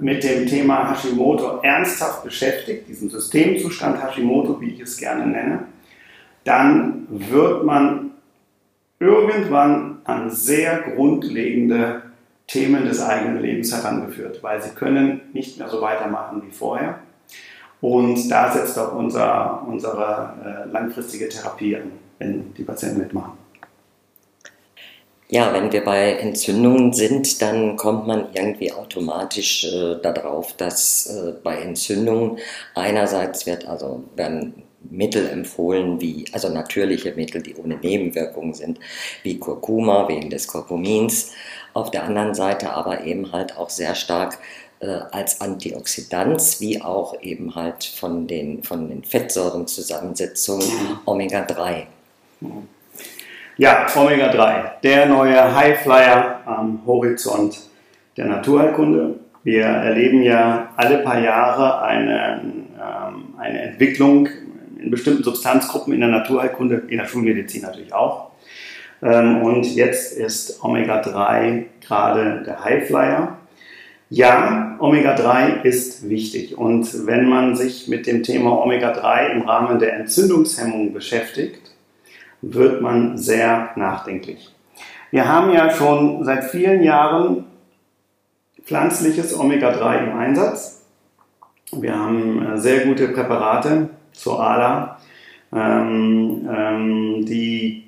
mit 0.00 0.22
dem 0.22 0.46
Thema 0.46 0.90
Hashimoto 0.90 1.60
ernsthaft 1.62 2.24
beschäftigt, 2.24 2.88
diesem 2.88 3.10
Systemzustand 3.10 4.02
Hashimoto, 4.02 4.60
wie 4.60 4.70
ich 4.70 4.80
es 4.80 4.96
gerne 4.96 5.26
nenne, 5.26 5.64
dann 6.44 7.06
wird 7.10 7.64
man 7.64 8.10
irgendwann 9.00 9.98
an 10.04 10.30
sehr 10.30 10.80
grundlegende 10.80 12.02
Themen 12.46 12.86
des 12.86 13.00
eigenen 13.02 13.42
Lebens 13.42 13.72
herangeführt, 13.72 14.42
weil 14.42 14.62
sie 14.62 14.70
können 14.70 15.20
nicht 15.32 15.58
mehr 15.58 15.68
so 15.68 15.80
weitermachen 15.82 16.42
wie 16.46 16.50
vorher. 16.50 17.00
Und 17.80 18.28
da 18.30 18.50
setzt 18.50 18.78
auch 18.78 18.94
unser, 18.94 19.62
unsere 19.66 20.32
äh, 20.44 20.70
langfristige 20.72 21.28
Therapie 21.28 21.76
an, 21.76 21.92
wenn 22.18 22.54
die 22.54 22.64
Patienten 22.64 22.98
mitmachen. 22.98 23.34
Ja, 25.30 25.52
wenn 25.52 25.70
wir 25.72 25.84
bei 25.84 26.12
Entzündungen 26.14 26.94
sind, 26.94 27.42
dann 27.42 27.76
kommt 27.76 28.06
man 28.06 28.28
irgendwie 28.32 28.72
automatisch 28.72 29.64
äh, 29.64 29.96
darauf, 30.00 30.54
dass 30.54 31.06
äh, 31.06 31.34
bei 31.42 31.56
Entzündungen 31.60 32.38
einerseits 32.74 33.44
wird 33.44 33.66
also 33.66 34.04
werden 34.16 34.62
Mittel 34.90 35.28
empfohlen, 35.28 36.00
wie 36.00 36.24
also 36.32 36.48
natürliche 36.48 37.12
Mittel, 37.12 37.42
die 37.42 37.56
ohne 37.56 37.76
Nebenwirkungen 37.76 38.54
sind, 38.54 38.78
wie 39.22 39.38
Kurkuma 39.38 40.08
wegen 40.08 40.30
des 40.30 40.46
Kurkumins. 40.46 41.32
Auf 41.74 41.90
der 41.90 42.04
anderen 42.04 42.34
Seite 42.34 42.70
aber 42.70 43.04
eben 43.04 43.30
halt 43.30 43.54
auch 43.58 43.68
sehr 43.68 43.94
stark 43.94 44.38
äh, 44.80 44.86
als 45.10 45.42
Antioxidant, 45.42 46.60
wie 46.60 46.80
auch 46.80 47.20
eben 47.20 47.54
halt 47.54 47.84
von 47.84 48.26
den 48.26 48.62
von 48.62 48.88
den 48.88 49.04
Fettsäurenzusammensetzungen 49.04 50.66
Omega-3. 51.04 51.84
Mhm. 52.40 52.77
Ja, 53.60 53.88
Omega-3, 53.92 54.82
der 54.84 55.06
neue 55.06 55.56
Highflyer 55.56 56.42
am 56.46 56.80
Horizont 56.86 57.58
der 58.16 58.26
Naturheilkunde. 58.26 59.18
Wir 59.42 59.64
erleben 59.64 60.22
ja 60.22 60.68
alle 60.76 60.98
paar 60.98 61.18
Jahre 61.18 61.82
eine, 61.82 62.40
ähm, 62.76 63.34
eine 63.36 63.62
Entwicklung 63.62 64.28
in 64.78 64.92
bestimmten 64.92 65.24
Substanzgruppen 65.24 65.92
in 65.92 65.98
der 65.98 66.08
Naturheilkunde, 66.08 66.84
in 66.86 66.98
der 66.98 67.06
Schulmedizin 67.06 67.62
natürlich 67.62 67.92
auch. 67.92 68.30
Ähm, 69.02 69.42
und 69.42 69.66
jetzt 69.74 70.16
ist 70.16 70.62
Omega-3 70.62 71.64
gerade 71.80 72.44
der 72.46 72.62
Highflyer. 72.62 73.38
Ja, 74.08 74.76
Omega-3 74.78 75.62
ist 75.64 76.08
wichtig. 76.08 76.56
Und 76.56 77.08
wenn 77.08 77.28
man 77.28 77.56
sich 77.56 77.88
mit 77.88 78.06
dem 78.06 78.22
Thema 78.22 78.52
Omega-3 78.62 79.32
im 79.32 79.42
Rahmen 79.42 79.80
der 79.80 79.94
Entzündungshemmung 79.94 80.92
beschäftigt, 80.92 81.67
wird 82.42 82.82
man 82.82 83.18
sehr 83.18 83.70
nachdenklich. 83.76 84.54
Wir 85.10 85.28
haben 85.28 85.52
ja 85.52 85.70
schon 85.70 86.24
seit 86.24 86.44
vielen 86.44 86.82
Jahren 86.82 87.44
pflanzliches 88.62 89.38
Omega-3 89.38 90.04
im 90.04 90.18
Einsatz. 90.18 90.84
Wir 91.72 91.98
haben 91.98 92.44
äh, 92.44 92.58
sehr 92.58 92.86
gute 92.86 93.08
Präparate 93.08 93.90
zur 94.12 94.40
ALA, 94.40 94.98
ähm, 95.52 96.48
ähm, 96.50 97.26
die 97.26 97.84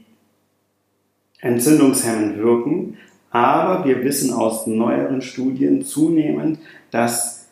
entzündungshemmend 1.40 2.38
wirken. 2.38 2.97
Aber 3.30 3.85
wir 3.85 4.02
wissen 4.02 4.33
aus 4.33 4.66
neueren 4.66 5.23
Studien 5.23 5.85
zunehmend, 5.85 6.59
dass 6.90 7.49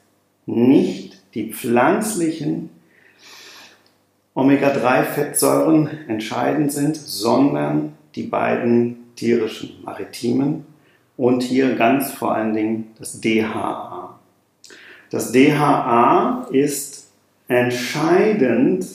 nicht 0.47 1.23
die 1.35 1.53
pflanzlichen 1.53 2.71
Omega-3-Fettsäuren 4.39 5.89
entscheidend 6.07 6.73
sind, 6.73 6.97
sondern 6.97 7.95
die 8.15 8.23
beiden 8.23 9.13
tierischen 9.17 9.83
maritimen 9.85 10.65
und 11.17 11.43
hier 11.43 11.75
ganz 11.75 12.13
vor 12.13 12.37
allen 12.37 12.55
Dingen 12.55 12.93
das 13.01 13.21
DHA. 13.21 14.21
Das 15.11 15.33
DHA 15.33 16.47
ist 16.53 17.11
entscheidend 17.49 18.87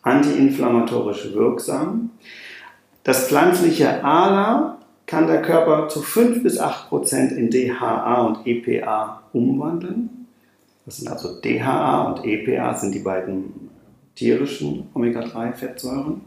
antiinflammatorisch 0.00 1.34
wirksam. 1.34 2.12
Das 3.04 3.28
pflanzliche 3.28 4.02
ALA 4.02 4.78
kann 5.04 5.26
der 5.26 5.42
Körper 5.42 5.88
zu 5.88 6.00
5 6.00 6.42
bis 6.42 6.58
8 6.58 6.88
Prozent 6.88 7.32
in 7.32 7.50
DHA 7.50 8.22
und 8.22 8.46
EPA 8.46 9.20
umwandeln. 9.34 10.28
Das 10.86 10.96
sind 10.96 11.08
also 11.08 11.40
DHA 11.42 12.04
und 12.04 12.24
EPA 12.24 12.72
sind 12.74 12.94
die 12.94 13.00
beiden 13.00 13.65
tierischen 14.16 14.88
Omega-3-Fettsäuren. 14.94 16.22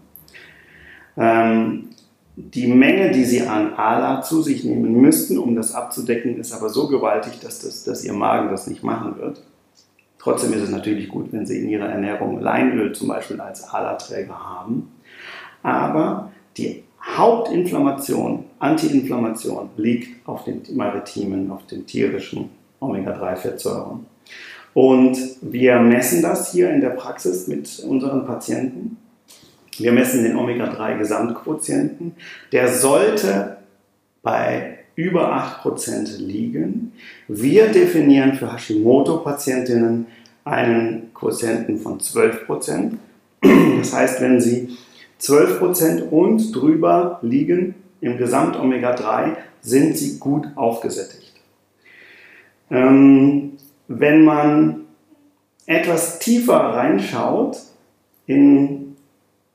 Ähm, 1.18 1.90
die 2.36 2.68
Menge, 2.68 3.12
die 3.12 3.26
sie 3.26 3.42
an 3.42 3.74
ALA 3.74 4.22
zu 4.22 4.42
sich 4.42 4.64
nehmen 4.64 4.94
müssten, 4.94 5.38
um 5.38 5.56
das 5.56 5.76
abzudecken, 5.76 6.40
ist 6.40 6.54
aber 6.54 6.70
so 6.70 6.88
gewaltig, 6.88 7.42
dass, 7.42 7.60
das, 7.60 7.84
dass 7.84 8.06
ihr 8.06 8.14
Magen 8.14 8.50
das 8.50 8.68
nicht 8.68 8.82
machen 8.82 9.18
wird. 9.18 9.42
Trotzdem 10.20 10.54
ist 10.54 10.62
es 10.62 10.70
natürlich 10.70 11.10
gut, 11.10 11.32
wenn 11.32 11.46
Sie 11.46 11.60
in 11.60 11.70
Ihrer 11.70 11.88
Ernährung 11.88 12.40
Leinöl 12.40 12.94
zum 12.94 13.08
Beispiel 13.08 13.40
als 13.42 13.64
ALA-Träger 13.64 14.38
haben. 14.38 14.92
Aber 15.64 16.32
die 16.58 16.84
Hauptinflammation, 17.02 18.46
Antiinflammation 18.60 19.70
liegt 19.78 20.28
auf 20.28 20.44
den 20.44 20.62
maritimen, 20.76 21.52
auf 21.52 21.66
den 21.68 21.86
tierischen 21.86 22.50
Omega-3-Fettsäuren. 22.80 24.06
Und 24.74 25.18
wir 25.42 25.80
messen 25.80 26.22
das 26.22 26.52
hier 26.52 26.70
in 26.70 26.82
der 26.82 26.92
Praxis 26.92 27.48
mit 27.48 27.80
unseren 27.80 28.26
Patienten. 28.26 28.98
Wir 29.78 29.92
messen 29.92 30.24
den 30.24 30.36
Omega-3-Gesamtquotienten. 30.36 32.14
Der 32.52 32.72
sollte 32.72 33.58
bei 34.22 34.80
über 34.96 35.34
8% 35.64 36.18
liegen. 36.18 36.92
Wir 37.30 37.68
definieren 37.70 38.34
für 38.34 38.52
Hashimoto-Patientinnen 38.52 40.08
einen 40.44 41.14
Quotienten 41.14 41.80
von 41.80 42.00
12%. 42.00 42.98
Das 43.78 43.94
heißt, 43.94 44.22
wenn 44.22 44.42
Sie 44.42 44.78
12% 45.22 46.10
und 46.10 46.54
drüber 46.54 47.20
liegen 47.22 47.76
im 48.02 48.18
Gesamt-Omega-3, 48.18 49.36
sind 49.62 49.98
Sie 49.98 50.20
gut 50.20 50.48
aufgesättigt. 50.56 51.34
Ähm, 52.70 53.54
wenn 53.90 54.24
man 54.24 54.82
etwas 55.66 56.20
tiefer 56.20 56.56
reinschaut 56.56 57.58
in 58.28 58.96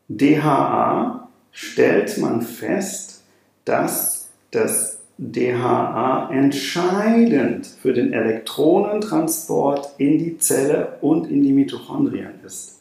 DHA, 0.08 1.28
stellt 1.52 2.18
man 2.18 2.42
fest, 2.42 3.22
dass 3.64 4.28
das 4.50 4.98
DHA 5.18 6.30
entscheidend 6.32 7.66
für 7.66 7.92
den 7.92 8.12
Elektronentransport 8.12 9.94
in 9.98 10.18
die 10.18 10.38
Zelle 10.38 10.98
und 11.00 11.30
in 11.30 11.42
die 11.42 11.52
Mitochondrien 11.52 12.40
ist. 12.44 12.80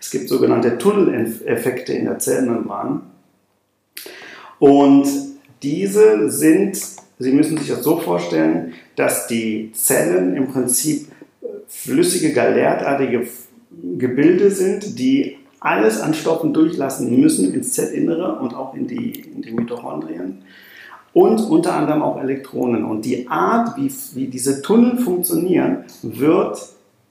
Es 0.00 0.10
gibt 0.10 0.28
sogenannte 0.28 0.76
Tunneleffekte 0.76 1.92
in 1.92 2.06
der 2.06 2.18
Zellmembran 2.18 3.02
und 4.58 5.06
diese 5.62 6.30
sind 6.30 6.78
Sie 7.20 7.32
müssen 7.32 7.58
sich 7.58 7.68
das 7.68 7.84
so 7.84 7.98
vorstellen, 7.98 8.72
dass 8.96 9.26
die 9.26 9.72
Zellen 9.74 10.34
im 10.34 10.48
Prinzip 10.48 11.08
äh, 11.42 11.46
flüssige, 11.68 12.32
galertartige 12.32 13.28
Gebilde 13.98 14.50
sind, 14.50 14.98
die 14.98 15.36
alles 15.60 16.00
an 16.00 16.14
Stoffen 16.14 16.54
durchlassen 16.54 17.20
müssen 17.20 17.52
ins 17.52 17.74
Zellinnere 17.74 18.40
und 18.40 18.54
auch 18.54 18.74
in 18.74 18.86
die, 18.86 19.20
in 19.20 19.42
die 19.42 19.52
Mitochondrien 19.52 20.38
und 21.12 21.40
unter 21.40 21.74
anderem 21.74 22.02
auch 22.02 22.18
Elektronen. 22.22 22.84
Und 22.84 23.04
die 23.04 23.28
Art, 23.28 23.76
wie, 23.76 23.92
wie 24.14 24.28
diese 24.28 24.62
Tunnel 24.62 24.98
funktionieren, 24.98 25.84
wird, 26.02 26.58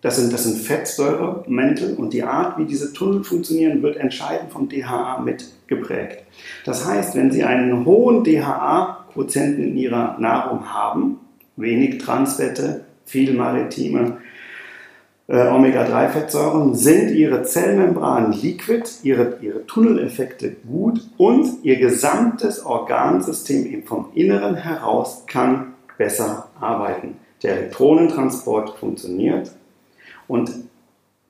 das 0.02 0.16
sind, 0.16 0.32
das 0.32 0.46
sind 0.46 0.58
Fettsäuremäntel, 0.58 1.96
und 1.96 2.14
die 2.14 2.24
Art, 2.24 2.58
wie 2.58 2.66
diese 2.66 2.94
Tunnel 2.94 3.24
funktionieren, 3.24 3.84
wird 3.84 3.98
entscheidend 3.98 4.52
vom 4.52 4.70
DHA 4.70 5.20
mitgeprägt. 5.20 6.24
Das 6.64 6.86
heißt, 6.86 7.16
wenn 7.16 7.32
Sie 7.32 7.44
einen 7.44 7.86
hohen 7.86 8.24
DHA 8.24 9.06
Quotienten 9.14 9.64
in 9.64 9.78
ihrer 9.78 10.18
Nahrung 10.20 10.74
haben, 10.74 11.20
wenig 11.58 11.98
Transfette, 11.98 12.86
viel 13.06 13.34
maritime 13.34 14.20
äh, 15.28 15.48
Omega-3-Fettsäuren, 15.48 16.76
sind 16.76 17.12
ihre 17.12 17.44
Zellmembranen 17.44 18.32
liquid, 18.32 18.90
ihre, 19.04 19.40
ihre 19.42 19.66
Tunneleffekte 19.66 20.56
gut 20.66 21.02
und 21.18 21.64
ihr 21.64 21.78
gesamtes 21.78 22.66
Organsystem 22.66 23.84
vom 23.84 24.12
Inneren 24.14 24.56
heraus 24.56 25.26
kann 25.28 25.74
besser 25.98 26.50
arbeiten. 26.62 27.18
Der 27.44 27.58
Elektronentransport 27.58 28.78
funktioniert 28.78 29.52
und 30.30 30.52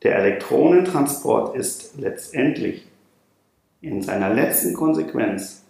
der 0.03 0.17
Elektronentransport 0.17 1.55
ist 1.55 1.97
letztendlich 1.97 2.85
in 3.81 4.01
seiner 4.01 4.33
letzten 4.33 4.73
Konsequenz 4.73 5.63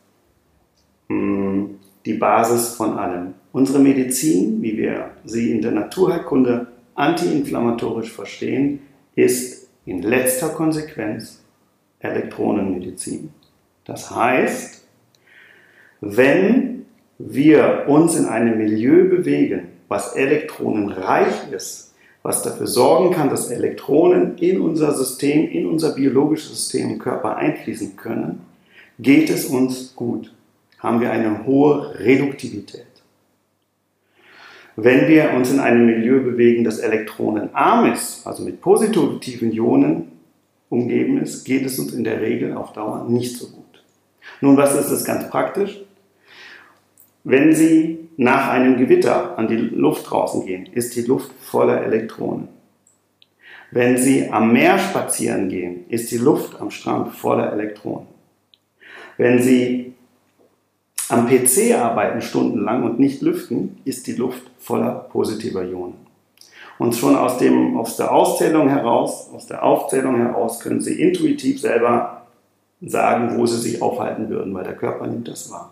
hm, 1.08 1.80
die 2.06 2.16
Basis 2.16 2.76
von 2.76 2.98
allem. 2.98 3.36
Unsere 3.52 3.80
Medizin, 3.80 4.62
wie 4.62 4.78
wir 4.78 5.12
sie 5.26 5.52
in 5.52 5.62
der 5.62 5.72
Naturheilkunde 5.72 6.68
antiinflammatorisch 6.96 8.12
verstehen, 8.12 8.82
ist 9.16 9.70
in 9.86 10.02
letzter 10.02 10.50
Konsequenz 10.50 11.44
Elektronenmedizin. 12.00 13.32
Das 13.86 14.10
heißt, 14.10 14.84
wenn 16.02 16.86
wir 17.20 17.86
uns 17.88 18.16
in 18.16 18.26
einem 18.26 18.58
Milieu 18.58 19.08
bewegen, 19.08 19.68
was 19.88 20.16
elektronenreich 20.16 21.52
ist, 21.52 21.89
was 22.24 22.44
dafür 22.44 22.68
sorgen 22.68 23.14
kann, 23.14 23.30
dass 23.30 23.50
Elektronen 23.50 24.38
in 24.38 24.62
unser 24.62 24.94
System, 24.94 25.48
in 25.48 25.66
unser 25.68 25.94
biologisches 25.94 26.50
System 26.50 26.92
im 26.92 27.00
Körper 27.00 27.38
einfließen 27.38 27.96
können, 27.96 28.42
geht 29.00 29.30
es 29.30 29.46
uns 29.46 29.96
gut 29.96 30.32
haben 30.80 31.02
wir 31.02 31.12
eine 31.12 31.46
hohe 31.46 32.00
Reduktivität. 32.00 32.86
Wenn 34.76 35.10
wir 35.10 35.34
uns 35.34 35.52
in 35.52 35.60
einem 35.60 35.86
Milieu 35.86 36.22
bewegen, 36.22 36.64
das 36.64 36.80
elektronenarm 36.80 37.92
ist, 37.92 38.26
also 38.26 38.44
mit 38.44 38.62
positiven 38.62 39.52
Ionen 39.52 40.08
umgeben 40.70 41.22
ist, 41.22 41.44
geht 41.44 41.66
es 41.66 41.78
uns 41.80 41.94
in 41.94 42.06
der 42.06 42.22
Regel 42.22 42.56
auf 42.56 42.72
Dauer 42.72 43.06
nicht 43.10 43.38
so 43.38 43.48
gut. 43.48 43.84
Nun, 44.40 44.56
was 44.56 44.80
ist 44.80 44.90
das 44.90 45.04
ganz 45.04 45.30
praktisch? 45.30 45.82
Wenn 47.26 47.54
Sie 47.54 47.99
nach 48.20 48.50
einem 48.50 48.76
Gewitter 48.76 49.38
an 49.38 49.48
die 49.48 49.56
Luft 49.56 50.12
draußen 50.12 50.46
gehen, 50.46 50.66
ist 50.74 50.94
die 50.98 51.04
Luft 51.04 51.32
voller 51.40 51.82
Elektronen. 51.84 52.50
Wenn 53.72 53.98
Sie 53.98 54.30
am 54.30 54.52
Meer 54.52 54.78
spazieren 54.78 55.48
gehen, 55.48 55.86
ist 55.88 56.12
die 56.12 56.18
Luft 56.18 56.60
am 56.60 56.70
Strand 56.70 57.14
voller 57.14 57.54
Elektronen. 57.54 58.08
Wenn 59.16 59.42
Sie 59.42 59.94
am 61.08 61.30
PC 61.30 61.74
arbeiten 61.80 62.22
stundenlang 62.22 62.84
und 62.84 63.00
nicht 63.00 63.22
lüften, 63.22 63.78
ist 63.86 64.06
die 64.06 64.16
Luft 64.16 64.44
voller 64.60 65.08
positiver 65.10 65.64
Ionen. 65.64 65.96
Und 66.78 66.98
schon 66.98 67.16
aus, 67.16 67.38
dem, 67.38 67.78
aus 67.78 67.96
der 67.96 68.12
Auszählung 68.12 68.68
heraus, 68.68 69.30
aus 69.34 69.48
der 69.48 69.64
Aufzählung 69.64 70.18
heraus 70.18 70.60
können 70.60 70.82
Sie 70.82 71.02
intuitiv 71.02 71.62
selber 71.62 72.24
sagen, 72.82 73.38
wo 73.38 73.46
Sie 73.46 73.60
sich 73.60 73.82
aufhalten 73.82 74.28
würden, 74.28 74.54
weil 74.54 74.66
der 74.66 74.76
Körper 74.76 75.08
nimmt 75.08 75.30
das 75.30 75.50
wahr. 75.50 75.72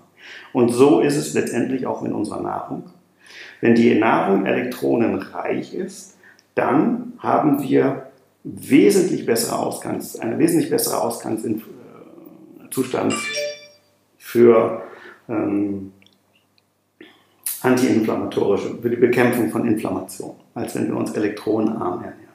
Und 0.54 0.70
so 0.70 1.02
ist 1.02 1.18
es 1.18 1.34
letztendlich 1.34 1.86
auch 1.86 2.04
in 2.04 2.14
unserer 2.14 2.42
Nahrung. 2.42 2.84
Wenn 3.62 3.76
die 3.76 3.96
Nahrung 3.96 4.46
elektronenreich 4.46 5.74
ist, 5.74 6.18
dann 6.56 7.14
haben 7.20 7.62
wir 7.62 8.08
wesentlich 8.44 9.26
bessere 9.26 9.60
Ausgangs, 9.60 10.18
eine 10.18 10.40
wesentlich 10.40 10.70
bessere 10.70 11.02
Ausgangszustand 11.02 13.14
für 14.18 14.84
ähm, 15.28 15.92
antiinflammatorische, 17.62 18.78
für 18.82 18.90
die 18.90 18.96
Bekämpfung 18.96 19.50
von 19.50 19.68
Inflammation, 19.68 20.36
als 20.54 20.76
wenn 20.76 20.88
wir 20.88 20.96
uns 20.96 21.12
elektronenarm 21.12 22.04
ernähren. 22.04 22.27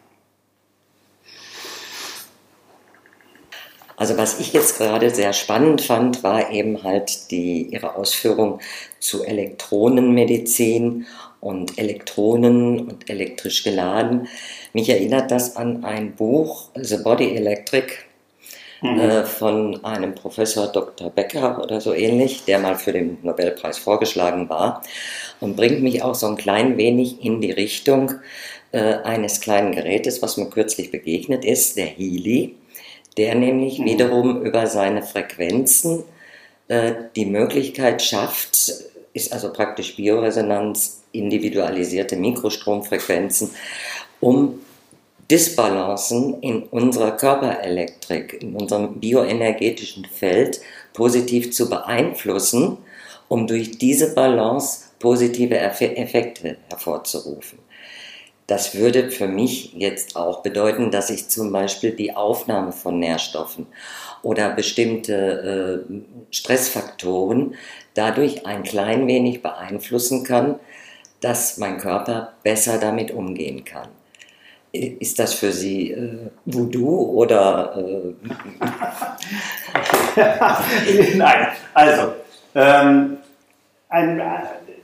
Also 4.03 4.19
was 4.19 4.41
ich 4.41 4.53
jetzt 4.53 4.79
gerade 4.79 5.11
sehr 5.11 5.33
spannend 5.33 5.81
fand, 5.81 6.25
war 6.25 6.51
eben 6.51 6.83
halt 6.83 7.31
die, 7.31 7.69
Ihre 7.71 7.95
Ausführung 7.95 8.59
zu 8.99 9.23
Elektronenmedizin 9.23 11.07
und 11.41 11.79
Elektronen 11.79 12.81
und 12.81 13.09
elektrisch 13.09 13.63
geladen. 13.63 14.27
Mich 14.73 14.89
erinnert 14.89 15.31
das 15.31 15.55
an 15.55 15.85
ein 15.85 16.17
Buch, 16.17 16.71
The 16.75 16.97
Body 16.97 17.37
Electric, 17.37 17.93
mhm. 18.81 18.99
äh, 18.99 19.25
von 19.25 19.85
einem 19.85 20.17
Professor 20.17 20.67
Dr. 20.67 21.09
Becker 21.09 21.63
oder 21.63 21.81
so 21.81 21.95
ähnlich, 21.95 22.45
der 22.45 22.59
mal 22.59 22.75
für 22.75 22.93
den 22.93 23.19
Nobelpreis 23.23 23.79
vorgeschlagen 23.79 24.49
war 24.49 24.83
und 25.39 25.55
bringt 25.55 25.81
mich 25.81 26.03
auch 26.03 26.17
so 26.17 26.27
ein 26.27 26.37
klein 26.37 26.77
wenig 26.77 27.25
in 27.25 27.41
die 27.41 27.53
Richtung 27.53 28.15
äh, 28.73 28.81
eines 28.81 29.41
kleinen 29.41 29.71
Gerätes, 29.71 30.23
was 30.23 30.39
mir 30.39 30.51
kürzlich 30.51 30.91
begegnet 30.91 31.45
ist, 31.45 31.77
der 31.77 31.87
Healy 31.87 32.57
der 33.17 33.35
nämlich 33.35 33.85
wiederum 33.85 34.43
über 34.43 34.67
seine 34.67 35.03
Frequenzen 35.03 36.05
äh, 36.69 36.93
die 37.17 37.27
Möglichkeit 37.27 38.03
schafft, 38.03 38.73
ist 39.13 39.33
also 39.33 39.53
praktisch 39.53 39.97
Bioresonanz, 39.97 41.03
individualisierte 41.13 42.17
Mikrostromfrequenzen, 42.17 43.51
um 44.21 44.61
Disbalancen 45.31 46.41
in 46.41 46.65
unserer 46.65 47.13
Körperelektrik, 47.13 48.43
in 48.43 48.55
unserem 48.55 49.01
bioenergetischen 49.01 50.05
Feld 50.07 50.61
positiv 50.93 51.53
zu 51.53 51.69
beeinflussen, 51.69 52.79
um 53.29 53.47
durch 53.47 53.79
diese 53.79 54.15
Balance 54.15 54.91
positive 54.99 55.57
Effekte 55.59 56.57
hervorzurufen. 56.69 57.59
Das 58.47 58.75
würde 58.75 59.11
für 59.11 59.29
mich 59.29 59.73
jetzt 59.75 60.17
auch 60.17 60.43
bedeuten, 60.43 60.91
dass 60.91 61.11
ich 61.11 61.29
zum 61.29 61.53
Beispiel 61.53 61.93
die 61.93 62.15
Aufnahme 62.15 62.73
von 62.73 62.99
Nährstoffen 62.99 63.67
oder 64.23 64.51
bestimmte 64.51 65.85
äh, 65.89 65.95
Stressfaktoren 66.31 67.55
dadurch 67.95 68.47
ein 68.47 68.63
klein 68.63 69.07
wenig 69.07 69.43
beeinflussen 69.43 70.25
kann, 70.25 70.59
dass 71.21 71.59
mein 71.59 71.79
Körper 71.79 72.33
besser 72.43 72.79
damit 72.79 73.11
umgehen 73.13 73.65
kann. 73.65 73.89
Ist 74.73 75.19
das 75.19 75.35
für 75.35 75.53
Sie 75.53 75.91
äh, 75.93 76.31
Voodoo 76.47 77.13
oder? 77.21 77.77
Äh 77.77 78.15
Nein, 81.15 81.49
also 81.75 82.15
ähm, 82.55 83.19
ein, 83.91 84.23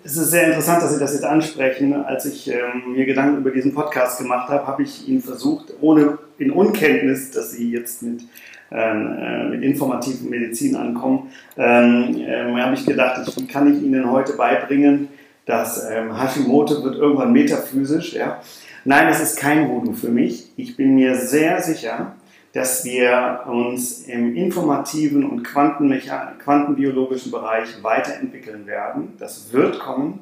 es 0.05 0.17
ist 0.17 0.31
sehr 0.31 0.47
interessant, 0.47 0.83
dass 0.83 0.93
Sie 0.93 1.01
das 1.01 1.13
jetzt 1.13 1.25
ansprechen. 1.25 1.93
Als 1.93 2.25
ich 2.25 2.49
ähm, 2.49 2.93
mir 2.93 3.05
Gedanken 3.07 3.39
über 3.39 3.51
diesen 3.51 3.75
Podcast 3.75 4.19
gemacht 4.19 4.49
habe, 4.49 4.67
habe 4.67 4.83
ich 4.83 5.09
Ihnen 5.09 5.21
versucht, 5.21 5.73
ohne 5.81 6.19
in 6.39 6.51
Unkenntnis, 6.51 7.31
dass 7.31 7.53
Sie 7.53 7.71
jetzt 7.71 8.03
mit, 8.03 8.23
ähm, 8.71 9.17
äh, 9.19 9.45
mit 9.49 9.63
informativen 9.63 10.31
Medizin 10.31 10.77
ankommen, 10.77 11.31
ähm, 11.57 12.17
äh, 12.19 12.61
habe 12.61 12.75
ich 12.75 12.87
gedacht, 12.87 13.27
ich, 13.27 13.37
wie 13.37 13.47
kann 13.47 13.75
ich 13.75 13.83
Ihnen 13.83 14.11
heute 14.11 14.35
beibringen, 14.35 15.09
dass 15.47 15.89
ähm, 15.91 16.21
Hashimoto 16.21 16.85
wird 16.85 16.97
irgendwann 16.97 17.33
metaphysisch. 17.33 18.15
Ja? 18.15 18.41
Nein, 18.85 19.09
es 19.09 19.21
ist 19.21 19.37
kein 19.37 19.69
Voodoo 19.69 19.93
für 19.93 20.11
mich. 20.11 20.53
Ich 20.57 20.77
bin 20.77 20.95
mir 20.95 21.17
sehr 21.17 21.61
sicher, 21.63 22.15
dass 22.53 22.85
wir 22.85 23.41
uns 23.47 24.07
im 24.07 24.35
informativen 24.35 25.25
und 25.25 25.43
quantenbiologischen 25.45 27.31
Bereich 27.31 27.83
weiterentwickeln 27.83 28.67
werden. 28.67 29.15
Das 29.19 29.53
wird 29.53 29.79
kommen. 29.79 30.21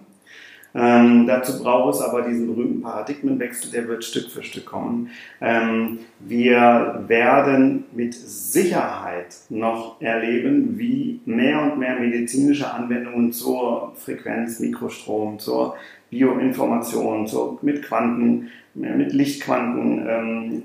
Ähm, 0.79 1.27
dazu 1.27 1.63
braucht 1.63 1.95
es 1.95 2.03
aber 2.03 2.21
diesen 2.21 2.49
berühmten 2.49 2.83
Paradigmenwechsel, 2.83 3.71
der 3.71 3.89
wird 3.89 4.05
Stück 4.05 4.31
für 4.31 4.43
Stück 4.43 4.67
kommen. 4.67 5.09
Ähm, 5.41 6.01
wir 6.21 7.05
werden 7.07 7.85
mit 7.93 8.13
Sicherheit 8.13 9.35
noch 9.49 9.99
erleben, 10.03 10.79
wie 10.79 11.21
mehr 11.25 11.63
und 11.63 11.79
mehr 11.79 11.99
medizinische 11.99 12.71
Anwendungen 12.71 13.33
zur 13.33 13.95
Frequenz, 13.97 14.61
Mikrostrom, 14.61 15.39
zur 15.39 15.77
Bioinformation, 16.11 17.27
zur, 17.27 17.59
mit 17.63 17.83
Quanten, 17.83 18.51
mit 18.75 19.15
Lichtquanten, 19.15 20.07
ähm, 20.07 20.63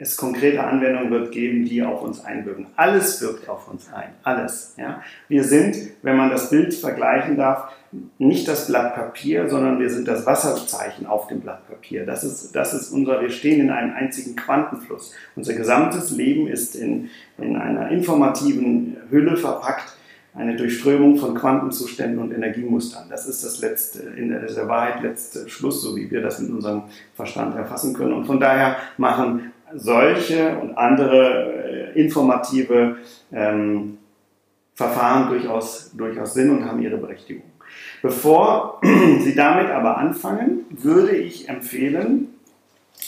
es 0.00 0.16
konkrete 0.16 0.62
Anwendungen 0.62 1.10
wird 1.10 1.32
geben, 1.32 1.64
die 1.64 1.82
auf 1.82 2.02
uns 2.02 2.24
einwirken. 2.24 2.68
Alles 2.76 3.20
wirkt 3.20 3.48
auf 3.48 3.68
uns 3.68 3.92
ein. 3.92 4.10
Alles. 4.22 4.74
Ja? 4.76 5.02
Wir 5.26 5.42
sind, 5.42 5.76
wenn 6.02 6.16
man 6.16 6.30
das 6.30 6.50
Bild 6.50 6.72
vergleichen 6.72 7.36
darf, 7.36 7.72
nicht 8.18 8.46
das 8.46 8.68
Blatt 8.68 8.94
Papier, 8.94 9.48
sondern 9.48 9.80
wir 9.80 9.90
sind 9.90 10.06
das 10.06 10.24
Wasserzeichen 10.24 11.06
auf 11.06 11.26
dem 11.26 11.40
Blatt 11.40 11.66
Papier. 11.66 12.06
Das 12.06 12.22
ist, 12.22 12.54
das 12.54 12.74
ist 12.74 12.92
unser, 12.92 13.20
wir 13.20 13.30
stehen 13.30 13.60
in 13.60 13.70
einem 13.70 13.92
einzigen 13.92 14.36
Quantenfluss. 14.36 15.14
Unser 15.34 15.54
gesamtes 15.54 16.12
Leben 16.12 16.46
ist 16.46 16.76
in, 16.76 17.10
in 17.38 17.56
einer 17.56 17.90
informativen 17.90 18.98
Hülle 19.10 19.36
verpackt, 19.36 19.96
eine 20.34 20.54
Durchströmung 20.54 21.16
von 21.16 21.34
Quantenzuständen 21.34 22.20
und 22.20 22.32
Energiemustern. 22.32 23.08
Das 23.10 23.26
ist 23.26 23.42
das 23.42 23.60
letzte, 23.60 24.02
in 24.16 24.28
der, 24.28 24.68
Wahrheit 24.68 25.02
letzte 25.02 25.48
Schluss, 25.48 25.82
so 25.82 25.96
wie 25.96 26.08
wir 26.08 26.20
das 26.20 26.38
in 26.38 26.54
unserem 26.54 26.82
Verstand 27.14 27.56
erfassen 27.56 27.94
können. 27.94 28.12
Und 28.12 28.26
von 28.26 28.38
daher 28.38 28.76
machen 28.98 29.52
solche 29.74 30.58
und 30.58 30.76
andere 30.76 31.92
äh, 31.94 32.00
informative 32.00 32.96
ähm, 33.32 33.98
Verfahren 34.74 35.28
durchaus, 35.28 35.90
durchaus 35.96 36.34
Sinn 36.34 36.50
und 36.50 36.64
haben 36.64 36.80
ihre 36.80 36.96
Berechtigung. 36.96 37.42
Bevor 38.02 38.80
Sie 39.20 39.34
damit 39.34 39.70
aber 39.70 39.98
anfangen, 39.98 40.66
würde 40.70 41.16
ich 41.16 41.48
empfehlen, 41.48 42.34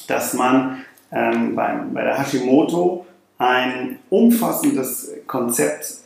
dass 0.09 0.35
man 0.35 0.85
ähm, 1.13 1.55
beim, 1.55 1.95
bei 1.95 2.03
der 2.03 2.19
Hashimoto 2.19 3.07
ein 3.39 3.99
umfassendes 4.11 5.13
Konzept 5.27 6.01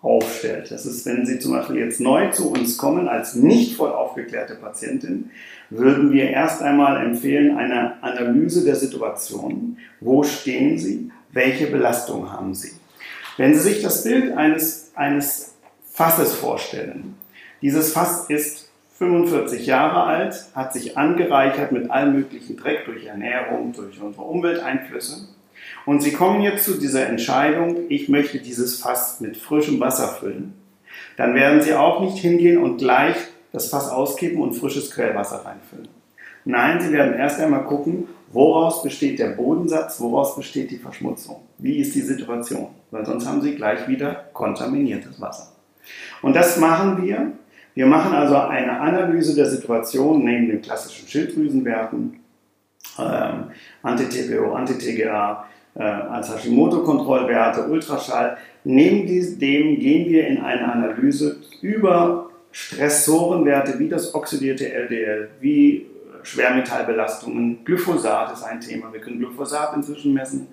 aufstellt. 0.00 0.70
Das 0.70 0.86
ist, 0.86 1.04
wenn 1.06 1.26
Sie 1.26 1.38
zum 1.38 1.52
Beispiel 1.52 1.76
jetzt 1.76 2.00
neu 2.00 2.30
zu 2.30 2.50
uns 2.50 2.78
kommen 2.78 3.08
als 3.08 3.34
nicht 3.34 3.76
voll 3.76 3.90
aufgeklärte 3.90 4.54
Patientin, 4.54 5.30
würden 5.70 6.12
wir 6.12 6.30
erst 6.30 6.62
einmal 6.62 7.04
empfehlen 7.04 7.56
eine 7.56 8.02
Analyse 8.02 8.64
der 8.64 8.76
Situation. 8.76 9.76
Wo 10.00 10.22
stehen 10.22 10.78
Sie? 10.78 11.10
Welche 11.32 11.66
Belastung 11.66 12.32
haben 12.32 12.54
Sie? 12.54 12.72
Wenn 13.36 13.54
Sie 13.54 13.60
sich 13.60 13.82
das 13.82 14.04
Bild 14.04 14.36
eines, 14.36 14.92
eines 14.94 15.54
Fasses 15.90 16.34
vorstellen, 16.34 17.16
dieses 17.60 17.92
Fass 17.92 18.30
ist 18.30 18.70
45 18.98 19.66
Jahre 19.66 20.04
alt, 20.04 20.46
hat 20.54 20.72
sich 20.72 20.96
angereichert 20.96 21.72
mit 21.72 21.90
allem 21.90 22.14
möglichen 22.14 22.56
Dreck 22.56 22.84
durch 22.84 23.06
Ernährung, 23.06 23.72
durch 23.72 24.00
unsere 24.00 24.24
Umwelteinflüsse 24.24 25.28
und 25.86 26.02
Sie 26.02 26.12
kommen 26.12 26.42
jetzt 26.42 26.64
zu 26.64 26.78
dieser 26.78 27.06
Entscheidung, 27.06 27.76
ich 27.88 28.08
möchte 28.08 28.38
dieses 28.38 28.80
Fass 28.80 29.20
mit 29.20 29.36
frischem 29.36 29.80
Wasser 29.80 30.08
füllen. 30.08 30.54
Dann 31.16 31.34
werden 31.34 31.62
Sie 31.62 31.74
auch 31.74 32.00
nicht 32.00 32.18
hingehen 32.18 32.58
und 32.58 32.78
gleich 32.78 33.16
das 33.52 33.70
Fass 33.70 33.90
auskippen 33.90 34.40
und 34.40 34.54
frisches 34.54 34.90
Quellwasser 34.90 35.44
reinfüllen. 35.44 35.88
Nein, 36.44 36.80
Sie 36.80 36.92
werden 36.92 37.14
erst 37.14 37.40
einmal 37.40 37.64
gucken, 37.64 38.08
woraus 38.32 38.82
besteht 38.82 39.18
der 39.18 39.30
Bodensatz, 39.30 40.00
woraus 40.00 40.36
besteht 40.36 40.70
die 40.70 40.78
Verschmutzung. 40.78 41.36
Wie 41.58 41.78
ist 41.78 41.94
die 41.94 42.02
Situation? 42.02 42.68
Weil 42.90 43.04
sonst 43.04 43.26
haben 43.26 43.42
Sie 43.42 43.54
gleich 43.54 43.88
wieder 43.88 44.26
kontaminiertes 44.32 45.20
Wasser. 45.20 45.52
Und 46.22 46.34
das 46.34 46.58
machen 46.58 47.02
wir. 47.02 47.32
Wir 47.74 47.86
machen 47.86 48.12
also 48.12 48.36
eine 48.36 48.80
Analyse 48.80 49.34
der 49.34 49.46
Situation 49.46 50.24
neben 50.24 50.48
den 50.48 50.62
klassischen 50.62 51.06
Schilddrüsenwerten, 51.06 52.20
ähm, 52.98 53.44
Anti-TPO, 53.82 54.52
Anti-TGA, 54.52 55.46
äh, 55.78 55.82
als 55.82 56.34
Hashimoto-Kontrollwerte, 56.34 57.68
Ultraschall. 57.68 58.36
Neben 58.64 59.06
dem 59.06 59.78
gehen 59.78 60.10
wir 60.10 60.26
in 60.26 60.38
eine 60.38 60.72
Analyse 60.72 61.36
über 61.62 62.28
Stressorenwerte 62.50 63.78
wie 63.78 63.88
das 63.88 64.14
oxidierte 64.14 64.72
LDL, 64.72 65.28
wie 65.40 65.86
Schwermetallbelastungen, 66.22 67.64
Glyphosat 67.64 68.32
ist 68.32 68.42
ein 68.42 68.60
Thema, 68.60 68.92
wir 68.92 69.00
können 69.00 69.18
Glyphosat 69.18 69.76
inzwischen 69.76 70.12
messen 70.12 70.48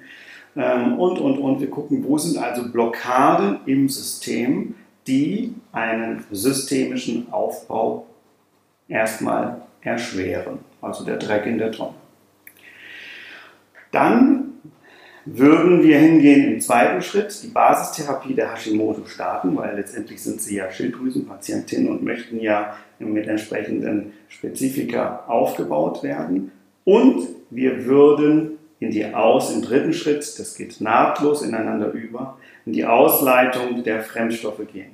ähm, 0.56 1.00
und, 1.00 1.20
und, 1.20 1.40
und. 1.40 1.60
Wir 1.60 1.70
gucken, 1.70 2.04
wo 2.08 2.18
sind 2.18 2.38
also 2.38 2.70
Blockaden 2.70 3.60
im 3.66 3.90
System, 3.90 4.76
die 5.08 5.54
einen 5.72 6.24
systemischen 6.32 7.32
Aufbau 7.32 8.06
erstmal 8.88 9.62
erschweren, 9.82 10.60
also 10.82 11.04
der 11.04 11.18
Dreck 11.18 11.46
in 11.46 11.58
der 11.58 11.72
Tonne. 11.72 11.96
Dann 13.92 14.45
würden 15.26 15.82
wir 15.82 15.98
hingehen 15.98 16.54
im 16.54 16.62
zweiten 16.62 17.02
Schritt, 17.02 17.42
die 17.44 17.48
Basistherapie 17.48 18.36
der 18.36 18.54
Hashimoto 18.54 19.06
starten, 19.06 19.58
weil 19.58 19.76
letztendlich 19.76 20.22
sind 20.22 20.40
sie 20.42 20.58
ja 20.58 20.72
Schilddrüsenpatientin 20.72 21.90
und 21.90 22.04
möchten 22.04 22.40
ja 22.40 22.78
mit 23.00 23.28
entsprechenden 23.28 24.14
Spezifika 24.30 25.24
aufgebaut 25.28 26.04
werden. 26.04 26.52
Und 26.84 27.28
wir 27.50 27.86
würden 27.86 28.60
in 28.80 28.92
die 28.92 29.14
Aus, 29.14 29.54
im 29.54 29.64
dritten 29.64 29.94
Schritt, 29.94 30.38
das 30.38 30.56
geht 30.56 30.80
nahtlos 30.80 31.42
ineinander 31.42 31.92
über, 31.92 32.38
in 32.66 32.74
die 32.74 32.86
Ausleitung 32.86 33.84
der 33.84 34.04
Fremdstoffe 34.04 34.62
gehen. 34.72 34.92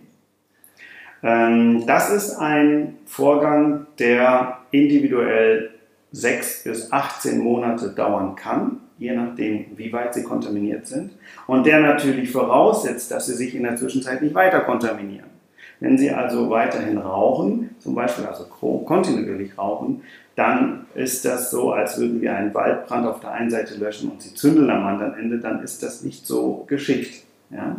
Ähm, 1.23 1.85
das 1.85 2.09
ist 2.09 2.35
ein 2.35 2.97
Vorgang, 3.05 3.87
der 3.99 4.59
individuell 4.71 5.71
6 6.13 6.63
bis 6.63 6.91
18 6.91 7.39
Monate 7.39 7.89
dauern 7.89 8.35
kann, 8.35 8.79
je 9.01 9.13
nachdem, 9.13 9.65
wie 9.75 9.91
weit 9.91 10.13
sie 10.13 10.21
kontaminiert 10.21 10.85
sind. 10.85 11.11
Und 11.47 11.65
der 11.65 11.79
natürlich 11.81 12.31
voraussetzt, 12.31 13.09
dass 13.09 13.25
sie 13.25 13.33
sich 13.33 13.55
in 13.55 13.63
der 13.63 13.75
Zwischenzeit 13.75 14.21
nicht 14.21 14.35
weiter 14.35 14.59
kontaminieren. 14.61 15.31
Wenn 15.79 15.97
Sie 15.97 16.11
also 16.11 16.51
weiterhin 16.51 16.99
rauchen, 16.99 17.71
zum 17.79 17.95
Beispiel 17.95 18.25
also 18.25 18.43
kontinuierlich 18.45 19.57
rauchen, 19.57 20.03
dann 20.35 20.85
ist 20.93 21.25
das 21.25 21.49
so, 21.49 21.71
als 21.71 21.99
würden 21.99 22.21
wir 22.21 22.35
einen 22.35 22.53
Waldbrand 22.53 23.07
auf 23.07 23.19
der 23.19 23.31
einen 23.31 23.49
Seite 23.49 23.73
löschen 23.73 24.11
und 24.11 24.21
Sie 24.21 24.35
zündeln 24.35 24.69
am 24.69 24.85
anderen 24.85 25.15
Ende, 25.15 25.39
dann 25.39 25.63
ist 25.63 25.81
das 25.81 26.03
nicht 26.03 26.27
so 26.27 26.65
geschickt. 26.67 27.23
Ja? 27.49 27.77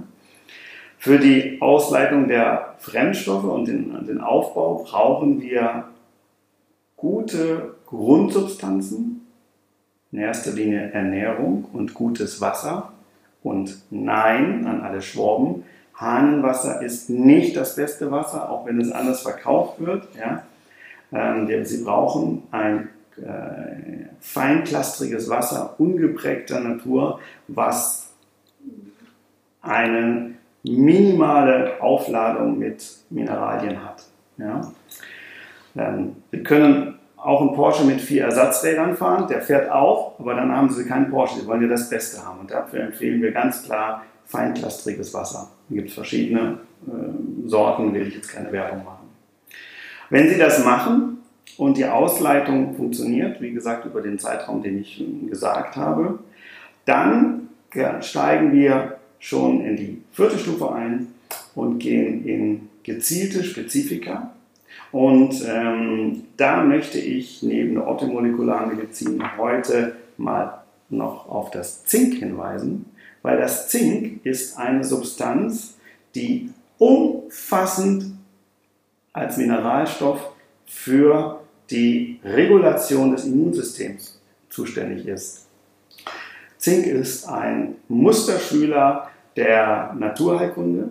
Für 0.99 1.21
die 1.21 1.59
Ausleitung 1.61 2.27
der 2.27 2.75
Fremdstoffe 2.79 3.45
und 3.45 3.69
den, 3.69 4.07
den 4.07 4.21
Aufbau 4.21 4.85
brauchen 4.85 5.41
wir 5.41 5.85
gute 6.97 7.77
Grundsubstanzen, 7.87 9.12
in 10.13 10.19
erster 10.19 10.53
Linie 10.53 10.93
Ernährung 10.93 11.65
und 11.73 11.95
gutes 11.95 12.41
Wasser. 12.41 12.93
Und 13.43 13.83
nein 13.91 14.67
an 14.67 14.83
alle 14.83 15.03
Schworben, 15.03 15.65
Hahnenwasser 15.95 16.83
ist 16.83 17.11
nicht 17.11 17.57
das 17.57 17.77
beste 17.77 18.11
Wasser, 18.11 18.51
auch 18.51 18.67
wenn 18.67 18.81
es 18.81 18.93
anders 18.93 19.23
verkauft 19.23 19.81
wird. 19.81 20.09
Ja? 20.19 20.43
Ähm, 21.13 21.65
Sie 21.65 21.85
brauchen 21.85 22.45
ein 22.51 22.89
äh, 23.17 24.07
feinklastriges 24.21 25.29
Wasser 25.29 25.75
ungeprägter 25.79 26.61
Natur, 26.61 27.21
was 27.49 28.11
einen 29.61 30.39
minimale 30.63 31.81
Aufladung 31.81 32.59
mit 32.59 32.85
Mineralien 33.11 33.85
hat. 33.85 34.05
Ja? 34.39 34.73
Ähm, 35.77 36.17
wir 36.31 36.43
können 36.43 36.99
auch 37.23 37.41
einen 37.41 37.55
Porsche 37.55 37.85
mit 37.85 38.01
vier 38.01 38.25
Ersatzrädern 38.25 38.97
fahren, 38.97 39.29
der 39.29 39.43
fährt 39.43 39.71
auch, 39.71 40.19
aber 40.19 40.35
dann 40.35 40.55
haben 40.55 40.69
Sie 40.71 40.85
keinen 40.85 41.11
Porsche, 41.11 41.41
Sie 41.41 41.47
wollen 41.47 41.63
ja 41.63 41.69
das 41.69 41.89
Beste 41.89 42.25
haben. 42.25 42.41
Und 42.41 42.51
dafür 42.51 42.81
empfehlen 42.81 43.23
wir 43.23 43.31
ganz 43.31 43.63
klar 43.63 44.05
feinklastriges 44.27 45.15
Wasser. 45.15 45.51
Da 45.69 45.75
gibt 45.75 45.89
es 45.89 45.95
verschiedene 45.95 46.59
äh, 46.87 47.49
Sorten, 47.49 47.95
will 47.95 48.09
ich 48.09 48.17
jetzt 48.17 48.29
keine 48.29 48.51
Werbung 48.51 48.85
machen. 48.85 49.09
Wenn 50.11 50.29
Sie 50.29 50.37
das 50.37 50.65
machen 50.65 51.19
und 51.59 51.77
die 51.77 51.85
Ausleitung 51.85 52.75
funktioniert, 52.75 53.41
wie 53.41 53.53
gesagt 53.53 53.85
über 53.87 54.01
den 54.01 54.19
Zeitraum, 54.19 54.63
den 54.63 54.81
ich 54.81 55.05
gesagt 55.31 55.77
habe, 55.77 56.19
dann 56.85 57.49
steigen 58.01 58.53
wir 58.53 58.99
schon 59.19 59.65
in 59.65 59.77
die 59.77 60.03
vierte 60.13 60.39
Stufe 60.39 60.73
ein 60.73 61.07
und 61.55 61.79
gehen 61.79 62.27
in 62.27 62.69
gezielte 62.83 63.45
Spezifika. 63.45 64.33
Und 64.93 65.43
ähm, 65.49 66.25
da 66.37 66.63
möchte 66.63 66.99
ich 66.99 67.43
neben 67.43 67.75
der 67.75 67.87
orthomolekularen 67.87 68.77
Medizin 68.77 69.23
heute 69.39 69.97
mal 70.19 70.63
noch 70.91 71.29
auf 71.29 71.51
das 71.51 71.85
Zink 71.87 72.15
hinweisen, 72.15 72.85
weil 73.23 73.39
das 73.39 73.69
Zink 73.69 74.25
ist 74.25 74.59
eine 74.59 74.85
Substanz, 74.85 75.79
die 76.15 76.51
umfassend 76.77 78.05
als 79.15 79.39
Mineralstoff 79.39 80.33
für 80.67 81.41
die 81.71 82.21
Regulation 82.23 83.13
des 83.13 83.25
Immunsystems 83.25 84.21
zuständig 84.51 85.07
ist. 85.07 85.47
Zink 86.59 86.87
ist 86.87 87.27
ein 87.27 87.77
Musterschüler 87.89 89.09
der 89.37 89.95
Naturheilkunde. 89.99 90.91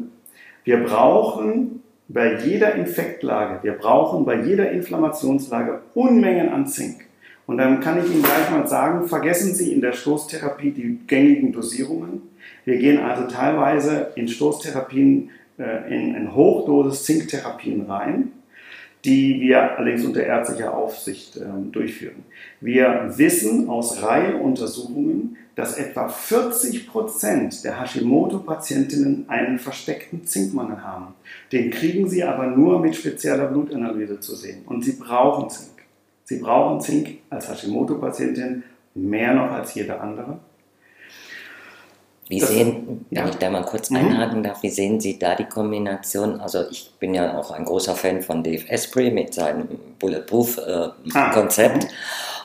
Wir 0.63 0.83
brauchen 0.83 1.83
bei 2.07 2.37
jeder 2.43 2.75
Infektlage, 2.75 3.63
wir 3.63 3.73
brauchen 3.73 4.25
bei 4.25 4.41
jeder 4.41 4.71
Inflammationslage 4.71 5.81
Unmengen 5.93 6.49
an 6.49 6.67
Zink. 6.67 7.05
Und 7.47 7.57
dann 7.57 7.79
kann 7.79 7.99
ich 8.03 8.11
Ihnen 8.11 8.23
gleich 8.23 8.49
mal 8.49 8.67
sagen, 8.67 9.07
vergessen 9.07 9.53
Sie 9.53 9.73
in 9.73 9.81
der 9.81 9.93
Stoßtherapie 9.93 10.71
die 10.71 10.99
gängigen 11.07 11.51
Dosierungen. 11.51 12.21
Wir 12.65 12.77
gehen 12.77 12.99
also 12.99 13.27
teilweise 13.27 14.11
in 14.15 14.27
Stoßtherapien, 14.27 15.31
äh, 15.57 15.93
in, 15.93 16.15
in 16.15 16.35
Hochdosis 16.35 17.03
Zinktherapien 17.03 17.81
rein, 17.81 18.31
die 19.03 19.41
wir 19.41 19.77
allerdings 19.77 20.05
unter 20.05 20.23
ärztlicher 20.23 20.75
Aufsicht 20.77 21.37
äh, 21.37 21.45
durchführen. 21.71 22.23
Wir 22.61 23.13
wissen 23.15 23.67
aus 23.69 24.03
Reihenuntersuchungen, 24.03 25.37
dass 25.55 25.77
etwa 25.77 26.07
40 26.07 26.87
Prozent 26.87 27.63
der 27.63 27.79
Hashimoto-Patientinnen 27.79 29.25
einen 29.27 29.59
versteckten 29.59 30.25
Zinkmangel 30.25 30.83
haben. 30.83 31.13
Den 31.51 31.71
kriegen 31.71 32.09
sie 32.09 32.23
aber 32.23 32.47
nur 32.47 32.79
mit 32.79 32.95
spezieller 32.95 33.47
Blutanalyse 33.47 34.19
zu 34.19 34.35
sehen. 34.35 34.63
Und 34.65 34.83
sie 34.83 34.93
brauchen 34.93 35.49
Zink. 35.49 35.69
Sie 36.23 36.37
brauchen 36.37 36.79
Zink 36.79 37.19
als 37.29 37.49
Hashimoto-Patientin 37.49 38.63
mehr 38.95 39.33
noch 39.33 39.51
als 39.51 39.73
jede 39.73 39.99
andere. 39.99 40.39
Wie 42.31 42.39
das, 42.39 42.49
sehen, 42.49 43.05
wenn 43.09 43.23
ja. 43.23 43.27
ich 43.27 43.35
da 43.35 43.49
mal 43.49 43.65
kurz 43.65 43.89
mhm. 43.89 43.97
einhaken 43.97 44.41
darf, 44.41 44.63
wie 44.63 44.69
sehen 44.69 45.01
Sie 45.01 45.19
da 45.19 45.35
die 45.35 45.43
Kombination? 45.43 46.39
Also 46.39 46.63
ich 46.71 46.93
bin 46.97 47.13
ja 47.13 47.37
auch 47.37 47.51
ein 47.51 47.65
großer 47.65 47.93
Fan 47.93 48.21
von 48.21 48.41
Dave 48.41 48.63
Asprey 48.69 49.11
mit 49.11 49.33
seinem 49.33 49.67
Bulletproof-Konzept. 49.99 51.83
Äh, 51.83 51.87
ah. 51.87 51.91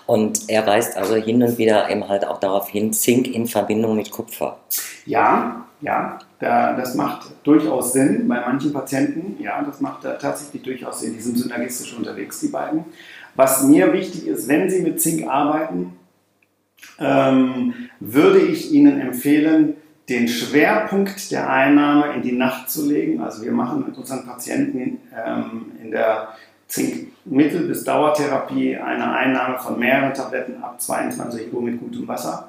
Und 0.07 0.49
er 0.49 0.66
weist 0.66 0.97
also 0.97 1.16
hin 1.16 1.42
und 1.42 1.59
wieder 1.59 1.90
eben 1.90 2.09
halt 2.09 2.27
auch 2.27 2.38
darauf 2.38 2.69
hin, 2.69 2.92
Zink 2.92 3.27
in 3.27 3.47
Verbindung 3.47 3.97
mit 3.97 4.11
Kupfer. 4.11 4.59
Ja, 5.05 5.66
ja, 5.81 6.19
da, 6.38 6.75
das 6.75 6.95
macht 6.95 7.29
durchaus 7.42 7.92
Sinn 7.92 8.29
bei 8.29 8.40
manchen 8.40 8.73
Patienten. 8.73 9.42
Ja, 9.42 9.62
das 9.62 9.81
macht 9.81 10.03
tatsächlich 10.03 10.62
durchaus 10.62 11.01
Sinn. 11.01 11.14
Die 11.14 11.21
sind 11.21 11.37
synergistisch 11.37 11.97
unterwegs, 11.97 12.40
die 12.40 12.49
beiden. 12.49 12.85
Was 13.35 13.64
mir 13.64 13.92
wichtig 13.92 14.27
ist, 14.27 14.49
wenn 14.49 14.71
Sie 14.71 14.83
mit 14.83 15.01
Zink 15.01 15.27
arbeiten, 15.29 15.99
ähm, 16.99 17.75
würde 18.01 18.40
ich 18.40 18.73
Ihnen 18.73 19.01
empfehlen, 19.01 19.77
den 20.09 20.29
Schwerpunkt 20.29 21.31
der 21.33 21.51
Einnahme 21.51 22.14
in 22.14 22.23
die 22.23 22.33
Nacht 22.33 22.71
zu 22.71 22.87
legen. 22.87 23.21
Also 23.21 23.42
wir 23.42 23.53
machen 23.53 23.85
mit 23.87 23.99
unseren 23.99 24.25
Patienten 24.25 25.01
ähm, 25.14 25.73
in 25.83 25.90
der 25.90 26.29
Zinkmittel- 27.27 27.67
bis 27.67 27.85
Dauertherapie 27.85 28.77
eine 28.77 29.12
Einnahme 29.12 29.59
von 29.59 29.79
mehreren 29.79 30.15
Tabletten 30.15 30.62
ab 30.62 30.81
22 30.81 31.53
Uhr 31.53 31.62
mit 31.62 31.81
gutem 31.81 32.07
Wasser, 32.09 32.49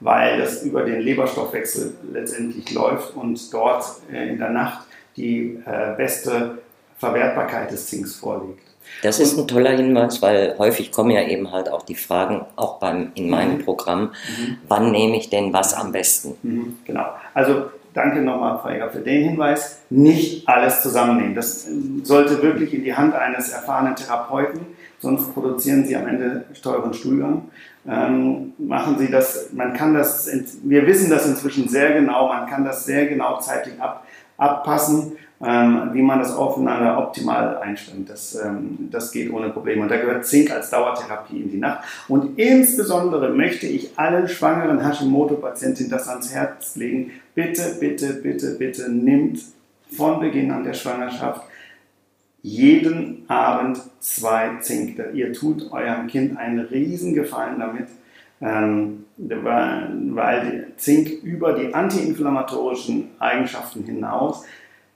weil 0.00 0.38
das 0.38 0.62
über 0.62 0.82
den 0.82 1.00
Leberstoffwechsel 1.00 1.94
letztendlich 2.12 2.72
läuft 2.72 3.14
und 3.14 3.52
dort 3.52 3.84
äh, 4.12 4.28
in 4.28 4.38
der 4.38 4.50
Nacht 4.50 4.86
die 5.16 5.60
äh, 5.66 5.94
beste 5.96 6.58
Verwertbarkeit 6.98 7.70
des 7.70 7.86
Zinks 7.86 8.16
vorliegt. 8.16 8.60
Das 9.02 9.18
ist 9.18 9.38
ein 9.38 9.48
toller 9.48 9.70
Hinweis, 9.70 10.20
weil 10.20 10.56
häufig 10.58 10.92
kommen 10.92 11.10
ja 11.10 11.22
eben 11.22 11.50
halt 11.50 11.70
auch 11.70 11.82
die 11.82 11.94
Fragen, 11.94 12.44
auch 12.56 12.78
beim, 12.78 13.12
in 13.14 13.30
meinem 13.30 13.58
mhm. 13.58 13.64
Programm, 13.64 14.02
mhm. 14.02 14.58
wann 14.68 14.92
nehme 14.92 15.16
ich 15.16 15.30
denn 15.30 15.52
was 15.52 15.74
am 15.74 15.92
besten? 15.92 16.36
Mhm. 16.42 16.78
Genau. 16.84 17.06
Also 17.32 17.70
danke 17.94 18.20
nochmal, 18.20 18.60
Jäger, 18.70 18.90
für 18.90 18.98
den 18.98 19.30
Hinweis. 19.30 19.80
Nicht 19.88 20.46
alles 20.46 20.82
zusammennehmen. 20.82 21.34
Das 21.34 21.66
sollte 22.02 22.42
wirklich 22.42 22.74
in 22.74 22.84
die 22.84 22.94
Hand 22.94 23.14
eines 23.14 23.50
erfahrenen 23.50 23.96
Therapeuten, 23.96 24.60
sonst 24.98 25.32
produzieren 25.32 25.84
Sie 25.84 25.96
am 25.96 26.06
Ende 26.06 26.44
teuren 26.62 26.92
Stuhlgang. 26.92 27.48
Ähm, 27.86 28.52
machen 28.58 28.98
Sie 28.98 29.10
das, 29.10 29.50
man 29.52 29.74
kann 29.74 29.94
das, 29.94 30.30
wir 30.62 30.86
wissen 30.86 31.10
das 31.10 31.26
inzwischen 31.26 31.68
sehr 31.68 31.92
genau, 31.92 32.28
man 32.28 32.46
kann 32.46 32.64
das 32.64 32.84
sehr 32.84 33.06
genau 33.06 33.38
zeitlich 33.40 33.80
ab, 33.80 34.06
abpassen, 34.36 35.12
ähm, 35.44 35.90
wie 35.92 36.02
man 36.02 36.20
das 36.20 36.34
aufeinander 36.34 36.98
optimal 36.98 37.58
einstimmt. 37.58 38.08
Das, 38.08 38.34
ähm, 38.34 38.88
das 38.90 39.12
geht 39.12 39.30
ohne 39.30 39.50
Probleme. 39.50 39.82
Und 39.82 39.90
da 39.90 39.96
gehört 39.96 40.26
Zink 40.26 40.50
als 40.50 40.70
Dauertherapie 40.70 41.42
in 41.42 41.50
die 41.50 41.58
Nacht. 41.58 41.84
Und 42.08 42.38
insbesondere 42.38 43.30
möchte 43.30 43.66
ich 43.66 43.98
allen 43.98 44.28
schwangeren 44.28 44.80
Hashimoto-Patientinnen 44.80 45.90
das 45.90 46.08
ans 46.08 46.32
Herz 46.32 46.76
legen, 46.76 47.10
bitte, 47.34 47.76
bitte, 47.78 48.14
bitte, 48.14 48.56
bitte 48.58 48.90
nimmt 48.90 49.40
von 49.94 50.20
Beginn 50.20 50.50
an 50.50 50.64
der 50.64 50.74
Schwangerschaft 50.74 51.42
jeden 52.40 53.24
Abend 53.28 53.80
zwei 54.00 54.58
Zink. 54.60 55.00
Ihr 55.14 55.32
tut 55.32 55.72
eurem 55.72 56.06
Kind 56.06 56.36
einen 56.36 56.60
Riesengefallen 56.60 57.58
damit, 57.58 57.88
ähm, 58.40 59.04
weil 59.16 60.72
Zink 60.76 61.22
über 61.22 61.54
die 61.54 61.72
antiinflammatorischen 61.72 63.10
Eigenschaften 63.18 63.84
hinaus 63.84 64.44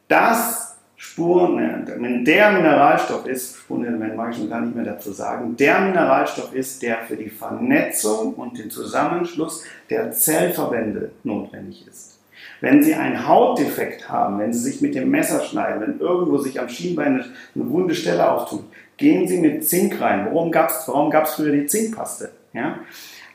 das 0.09 0.77
Spuren, 0.97 1.87
wenn 2.01 2.25
der 2.25 2.51
Mineralstoff 2.51 3.25
ist, 3.27 3.57
Spurenelement 3.57 4.17
mag 4.17 4.33
ich 4.33 4.39
schon 4.39 4.51
gar 4.51 4.61
nicht 4.61 4.75
mehr 4.75 4.85
dazu 4.85 5.13
sagen, 5.13 5.57
der 5.57 5.81
Mineralstoff 5.81 6.53
ist, 6.53 6.83
der 6.83 6.99
für 7.07 7.17
die 7.17 7.31
Vernetzung 7.31 8.35
und 8.35 8.59
den 8.59 8.69
Zusammenschluss 8.69 9.63
der 9.91 10.11
Zellverbände 10.11 11.13
notwendig 11.23 11.87
ist. 11.87 12.19
Wenn 12.61 12.83
Sie 12.83 12.95
einen 12.95 13.29
Hautdefekt 13.29 14.09
haben, 14.09 14.41
wenn 14.41 14.53
Sie 14.53 14.59
sich 14.59 14.81
mit 14.81 14.97
dem 14.97 15.09
Messer 15.11 15.45
schneiden, 15.45 15.81
wenn 15.81 16.01
irgendwo 16.01 16.39
sich 16.39 16.59
am 16.59 16.69
Schienbein 16.69 17.25
eine 17.55 17.71
wunde 17.71 17.95
Stelle 17.95 18.29
auftut, 18.29 18.65
gehen 18.97 19.29
Sie 19.29 19.39
mit 19.39 19.65
Zink 19.69 20.01
rein. 20.01 20.27
Warum 20.27 20.51
gab 20.51 20.71
es 20.71 20.83
warum 20.87 21.11
gab's 21.11 21.35
früher 21.35 21.53
die 21.53 21.67
Zinkpaste? 21.67 22.33
Ja? 22.53 22.81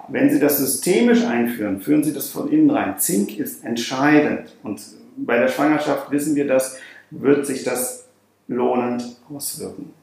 Wenn 0.10 0.30
Sie 0.30 0.40
das 0.40 0.58
systemisch 0.58 1.24
einführen, 1.24 1.80
führen 1.80 2.04
Sie 2.04 2.12
das 2.12 2.30
von 2.30 2.52
innen 2.52 2.70
rein. 2.70 2.98
Zink 2.98 3.38
ist 3.38 3.64
entscheidend. 3.64 4.54
Und 4.64 4.82
bei 5.18 5.40
der 5.40 5.48
Schwangerschaft 5.48 6.12
wissen 6.12 6.36
wir 6.36 6.48
das, 6.48 6.78
wird 7.12 7.46
sich 7.46 7.64
das 7.64 8.06
lohnend 8.48 9.04
auswirken. 9.34 9.94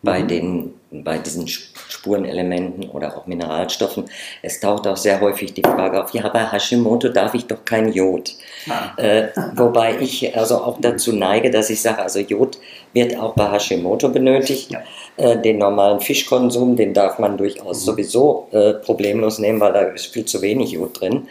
Bei, 0.00 0.22
den, 0.22 0.74
bei 0.92 1.18
diesen 1.18 1.48
Spurenelementen 1.48 2.88
oder 2.90 3.16
auch 3.16 3.26
Mineralstoffen, 3.26 4.04
es 4.42 4.60
taucht 4.60 4.86
auch 4.86 4.96
sehr 4.96 5.20
häufig 5.20 5.54
die 5.54 5.62
Frage 5.62 6.02
auf, 6.02 6.12
ja, 6.12 6.28
bei 6.28 6.46
Hashimoto 6.46 7.08
darf 7.08 7.34
ich 7.34 7.46
doch 7.46 7.64
kein 7.64 7.92
Jod. 7.92 8.36
Ah. 8.70 8.92
Äh, 8.96 9.30
wobei 9.56 9.98
ich 9.98 10.36
also 10.36 10.58
auch 10.58 10.78
dazu 10.80 11.12
neige, 11.12 11.50
dass 11.50 11.68
ich 11.68 11.82
sage, 11.82 12.00
also 12.00 12.20
Jod 12.20 12.58
wird 12.92 13.18
auch 13.18 13.34
bei 13.34 13.50
Hashimoto 13.50 14.08
benötigt. 14.08 14.70
Ja. 14.70 14.82
Äh, 15.16 15.42
den 15.42 15.58
normalen 15.58 16.00
Fischkonsum, 16.00 16.76
den 16.76 16.94
darf 16.94 17.18
man 17.18 17.36
durchaus 17.36 17.80
mhm. 17.80 17.84
sowieso 17.84 18.48
äh, 18.52 18.74
problemlos 18.74 19.40
nehmen, 19.40 19.58
weil 19.58 19.72
da 19.72 19.80
ist 19.80 20.06
viel 20.06 20.26
zu 20.26 20.40
wenig 20.42 20.70
Jod 20.70 21.00
drin 21.00 21.26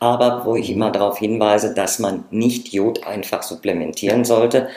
aber 0.00 0.44
wo 0.44 0.56
ich 0.56 0.70
immer 0.70 0.90
darauf 0.90 1.18
hinweise, 1.18 1.74
dass 1.74 1.98
man 1.98 2.24
nicht 2.30 2.68
Jod 2.68 3.06
einfach 3.06 3.42
supplementieren 3.42 4.24
sollte, 4.24 4.68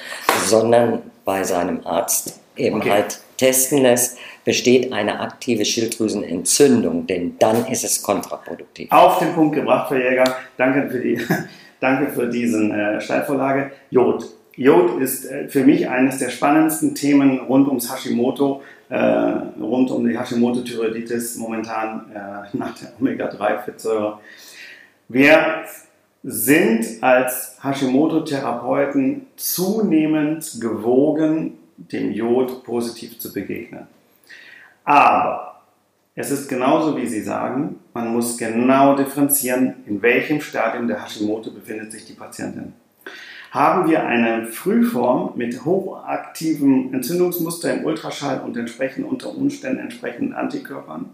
sondern 0.45 1.03
bei 1.25 1.43
seinem 1.43 1.85
Arzt 1.85 2.39
eben 2.55 2.77
okay. 2.77 2.91
halt 2.91 3.19
testen 3.37 3.79
lässt, 3.79 4.17
besteht 4.43 4.91
eine 4.91 5.19
aktive 5.19 5.65
Schilddrüsenentzündung, 5.65 7.05
denn 7.07 7.37
dann 7.39 7.67
ist 7.67 7.83
es 7.83 8.01
kontraproduktiv. 8.01 8.91
Auf 8.91 9.19
den 9.19 9.33
Punkt 9.33 9.55
gebracht, 9.55 9.89
Frau 9.89 9.95
Jäger. 9.95 10.35
Danke 10.57 10.89
für, 10.89 10.99
die, 10.99 11.19
danke 11.79 12.11
für 12.11 12.27
diesen 12.27 12.71
äh, 12.71 12.99
Steilvorlage. 13.01 13.71
Jod. 13.91 14.25
Jod 14.55 14.99
ist 14.99 15.25
äh, 15.25 15.47
für 15.47 15.63
mich 15.63 15.87
eines 15.87 16.17
der 16.17 16.29
spannendsten 16.29 16.95
Themen 16.95 17.39
rund 17.39 17.67
ums 17.67 17.91
Hashimoto, 17.91 18.61
äh, 18.89 18.97
rund 18.97 19.91
um 19.91 20.07
die 20.07 20.17
Hashimoto-Thyreoiditis 20.17 21.37
momentan 21.37 22.11
äh, 22.13 22.57
nach 22.57 22.77
der 22.77 22.93
Omega-3-Fettsäure. 22.99 24.19
Wir 25.13 25.65
sind 26.23 27.03
als 27.03 27.57
Hashimoto-Therapeuten 27.61 29.27
zunehmend 29.35 30.61
gewogen, 30.61 31.57
dem 31.75 32.13
Jod 32.13 32.63
positiv 32.63 33.19
zu 33.19 33.33
begegnen. 33.33 33.87
Aber 34.85 35.63
es 36.15 36.31
ist 36.31 36.47
genauso, 36.47 36.95
wie 36.95 37.07
Sie 37.07 37.19
sagen, 37.19 37.81
man 37.93 38.13
muss 38.13 38.37
genau 38.37 38.95
differenzieren, 38.95 39.83
in 39.85 40.01
welchem 40.01 40.39
Stadium 40.39 40.87
der 40.87 41.03
Hashimoto 41.03 41.51
befindet 41.51 41.91
sich 41.91 42.05
die 42.05 42.13
Patientin. 42.13 42.71
Haben 43.51 43.89
wir 43.89 44.05
eine 44.05 44.45
Frühform 44.45 45.33
mit 45.35 45.65
hochaktivem 45.65 46.93
Entzündungsmuster 46.93 47.73
im 47.73 47.83
Ultraschall 47.83 48.39
und 48.45 48.55
entsprechend 48.55 49.05
unter 49.05 49.35
Umständen 49.35 49.79
entsprechenden 49.79 50.33
Antikörpern, 50.33 51.09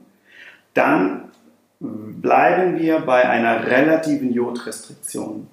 dann 0.75 1.31
bleiben 1.79 2.79
wir 2.79 2.99
bei 3.01 3.27
einer 3.27 3.67
relativen 3.67 4.33
Jodrestriktion. 4.33 5.47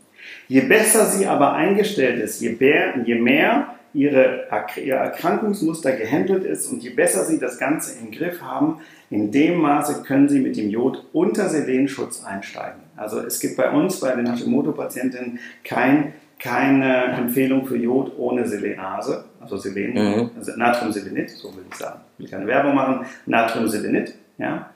Je 0.49 0.63
besser 0.63 1.07
sie 1.07 1.27
aber 1.27 1.53
eingestellt 1.53 2.23
ist, 2.23 2.41
je 2.41 2.57
mehr, 2.59 2.95
je 3.05 3.17
mehr 3.17 3.75
ihre, 3.93 4.49
ihr 4.83 4.95
Erkrankungsmuster 4.95 5.93
gehandelt 5.93 6.45
ist 6.45 6.71
und 6.73 6.83
je 6.83 6.91
besser 6.91 7.25
sie 7.25 7.39
das 7.39 7.59
Ganze 7.59 7.99
im 8.01 8.11
Griff 8.11 8.41
haben, 8.43 8.81
in 9.11 9.31
dem 9.31 9.59
Maße 9.59 10.03
können 10.03 10.29
sie 10.29 10.41
mit 10.41 10.57
dem 10.57 10.71
Jod 10.71 11.05
unter 11.13 11.49
Selenschutz 11.49 12.25
einsteigen. 12.25 12.81
Also 12.97 13.21
es 13.21 13.39
gibt 13.39 13.57
bei 13.57 13.71
uns, 13.71 14.01
bei 14.01 14.15
den 14.15 14.27
Hashimoto-Patientinnen, 14.27 15.39
kein, 15.63 16.15
keine 16.41 17.05
Empfehlung 17.05 17.67
für 17.67 17.77
Jod 17.77 18.13
ohne 18.19 18.47
Selenase, 18.49 19.25
also 19.41 19.57
Selen, 19.57 19.93
mhm. 19.93 20.31
also 20.37 20.53
Natriumselenit, 20.57 21.31
so 21.31 21.55
will 21.55 21.65
ich 21.71 21.77
sagen. 21.77 22.01
Ich 22.19 22.25
will 22.25 22.31
keine 22.31 22.47
Werbung 22.47 22.75
machen, 22.75 23.07
Natriumselenit. 23.27 24.15
Ja 24.39 24.71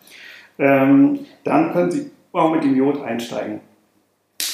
ähm, 0.59 1.21
dann 1.45 1.73
können 1.73 1.91
Sie 1.91 2.11
auch 2.33 2.53
mit 2.53 2.65
dem 2.65 2.75
Jod 2.77 3.03
einsteigen. 3.03 3.61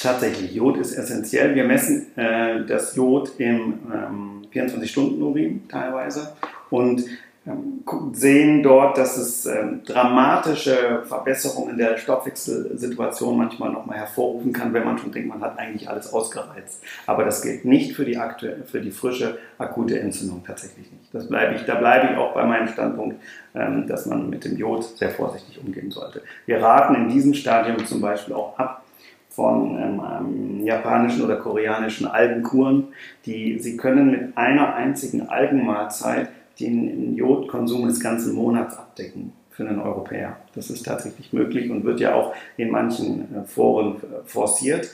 Tatsächlich, 0.01 0.53
Jod 0.53 0.77
ist 0.77 0.93
essentiell. 0.93 1.55
Wir 1.55 1.63
messen 1.63 2.15
äh, 2.15 2.65
das 2.65 2.95
Jod 2.95 3.31
im 3.39 3.79
ähm, 3.93 4.41
24-Stunden-Urin 4.53 5.67
teilweise 5.67 6.35
und 6.69 7.03
sehen 8.13 8.63
dort, 8.63 8.97
dass 8.97 9.17
es 9.17 9.45
ähm, 9.45 9.81
dramatische 9.85 11.03
Verbesserungen 11.05 11.77
der 11.77 11.97
Stoffwechselsituation 11.97 13.37
manchmal 13.37 13.71
nochmal 13.71 13.97
hervorrufen 13.97 14.51
kann, 14.51 14.73
wenn 14.73 14.83
man 14.83 14.97
schon 14.97 15.11
denkt, 15.11 15.29
man 15.29 15.41
hat 15.41 15.59
eigentlich 15.59 15.87
alles 15.87 16.11
ausgereizt. 16.11 16.81
Aber 17.05 17.23
das 17.23 17.43
gilt 17.43 17.63
nicht 17.63 17.95
für 17.95 18.03
die, 18.03 18.17
aktuelle, 18.17 18.63
für 18.63 18.81
die 18.81 18.89
frische 18.89 19.37
akute 19.59 19.99
Entzündung 19.99 20.43
tatsächlich 20.43 20.91
nicht. 20.91 21.13
Das 21.13 21.27
bleibe 21.27 21.55
ich, 21.55 21.65
da 21.65 21.75
bleibe 21.75 22.13
ich 22.13 22.17
auch 22.17 22.33
bei 22.33 22.45
meinem 22.45 22.67
Standpunkt, 22.67 23.17
ähm, 23.53 23.85
dass 23.87 24.07
man 24.07 24.31
mit 24.31 24.43
dem 24.43 24.57
Jod 24.57 24.83
sehr 24.97 25.11
vorsichtig 25.11 25.59
umgehen 25.63 25.91
sollte. 25.91 26.23
Wir 26.47 26.63
raten 26.63 26.95
in 26.95 27.09
diesem 27.09 27.35
Stadium 27.35 27.85
zum 27.85 28.01
Beispiel 28.01 28.33
auch 28.33 28.57
ab 28.57 28.81
von 29.29 29.77
ähm, 29.77 30.65
japanischen 30.65 31.23
oder 31.23 31.35
koreanischen 31.35 32.07
Algenkuren, 32.07 32.87
die 33.25 33.59
sie 33.59 33.77
können 33.77 34.09
mit 34.09 34.37
einer 34.37 34.73
einzigen 34.73 35.29
Algenmahlzeit 35.29 36.29
den 36.59 37.15
Jodkonsum 37.15 37.87
des 37.87 37.99
ganzen 37.99 38.33
Monats 38.33 38.77
abdecken 38.77 39.33
für 39.49 39.67
einen 39.67 39.79
Europäer. 39.79 40.37
Das 40.53 40.69
ist 40.69 40.83
tatsächlich 40.83 41.31
möglich 41.31 41.69
und 41.69 41.85
wird 41.85 41.99
ja 41.99 42.13
auch 42.13 42.33
in 42.57 42.71
manchen 42.71 43.35
äh, 43.35 43.45
Foren 43.45 43.95
äh, 43.97 44.27
forciert. 44.27 44.89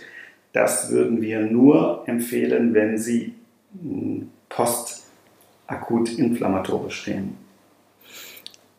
Das 0.53 0.91
würden 0.91 1.21
wir 1.21 1.41
nur 1.41 2.03
empfehlen, 2.07 2.73
wenn 2.73 2.97
Sie 2.97 3.33
hm, 3.81 4.29
postakut 4.49 6.11
inflammatorisch 6.17 7.01
stehen. 7.01 7.37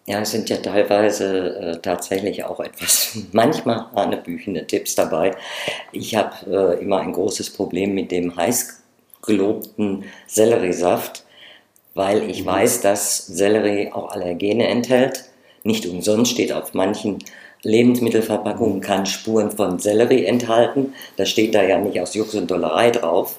Ja, 0.05 0.21
es 0.21 0.33
sind 0.33 0.51
ja 0.51 0.57
teilweise 0.57 1.57
äh, 1.57 1.79
tatsächlich 1.81 2.45
auch 2.45 2.61
etwas, 2.61 3.17
manchmal 3.33 3.87
hanebüchende 3.95 4.67
Tipps 4.67 4.95
dabei. 4.95 5.33
Ich 5.93 6.15
habe 6.15 6.77
äh, 6.79 6.83
immer 6.83 7.01
ein 7.01 7.13
großes 7.13 7.51
Problem 7.51 7.95
mit 7.95 8.11
dem 8.11 8.35
heiß 8.37 8.83
gelobten 9.23 10.05
Selleriesaft 10.27 11.25
weil 11.95 12.29
ich 12.29 12.45
weiß, 12.45 12.81
dass 12.81 13.27
Sellerie 13.27 13.93
auch 13.93 14.11
Allergene 14.11 14.69
enthält. 14.69 15.25
Nicht 15.63 15.87
umsonst 15.87 16.33
steht 16.33 16.53
auf 16.53 16.75
manchen 16.75 17.19
Lebensmittelverpackungen 17.63 18.81
kann 18.81 19.07
Spuren 19.07 19.51
von 19.51 19.79
Sellerie 19.79 20.25
enthalten. 20.25 20.95
Das 21.17 21.29
steht 21.29 21.55
da 21.55 21.63
ja 21.63 21.79
nicht 21.79 22.01
aus 22.01 22.15
Jux 22.15 22.35
und 22.35 22.51
Dollerei 22.51 22.91
drauf. 22.91 23.39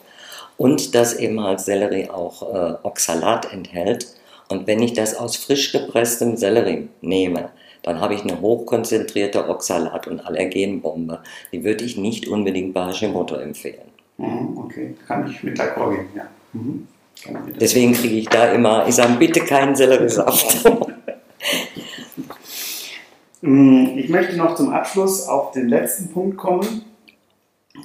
Und 0.55 0.95
dass 0.95 1.15
eben 1.15 1.41
halt 1.43 1.59
Sellerie 1.59 2.09
auch 2.09 2.53
äh, 2.53 2.75
Oxalat 2.83 3.51
enthält. 3.51 4.07
Und 4.49 4.67
wenn 4.67 4.81
ich 4.81 4.93
das 4.93 5.15
aus 5.15 5.35
frisch 5.35 5.71
gepresstem 5.71 6.37
Sellerie 6.37 6.87
nehme, 7.01 7.49
dann 7.81 7.99
habe 7.99 8.13
ich 8.13 8.21
eine 8.21 8.39
hochkonzentrierte 8.39 9.49
Oxalat- 9.49 10.07
und 10.07 10.25
Allergenbombe. 10.25 11.19
Die 11.51 11.63
würde 11.63 11.83
ich 11.83 11.97
nicht 11.97 12.27
unbedingt 12.27 12.73
bei 12.73 12.87
Hashimoto 12.87 13.35
empfehlen. 13.35 13.91
Mhm, 14.17 14.57
okay, 14.57 14.95
kann 15.05 15.29
ich 15.29 15.43
mit 15.43 15.59
d'accord 15.59 15.95
gehen, 15.95 16.07
ja. 16.15 16.27
Mhm. 16.53 16.87
Deswegen 17.59 17.93
kriege 17.93 18.15
ich 18.15 18.27
da 18.27 18.51
immer, 18.51 18.87
ich 18.87 18.95
sage, 18.95 19.13
bitte 19.17 19.41
keinen 19.41 19.75
Selleriesaft. 19.75 20.65
Mm, 23.45 23.97
ich 23.97 24.07
möchte 24.07 24.37
noch 24.37 24.55
zum 24.55 24.71
Abschluss 24.71 25.27
auf 25.27 25.51
den 25.51 25.67
letzten 25.67 26.07
Punkt 26.13 26.37
kommen. 26.37 26.85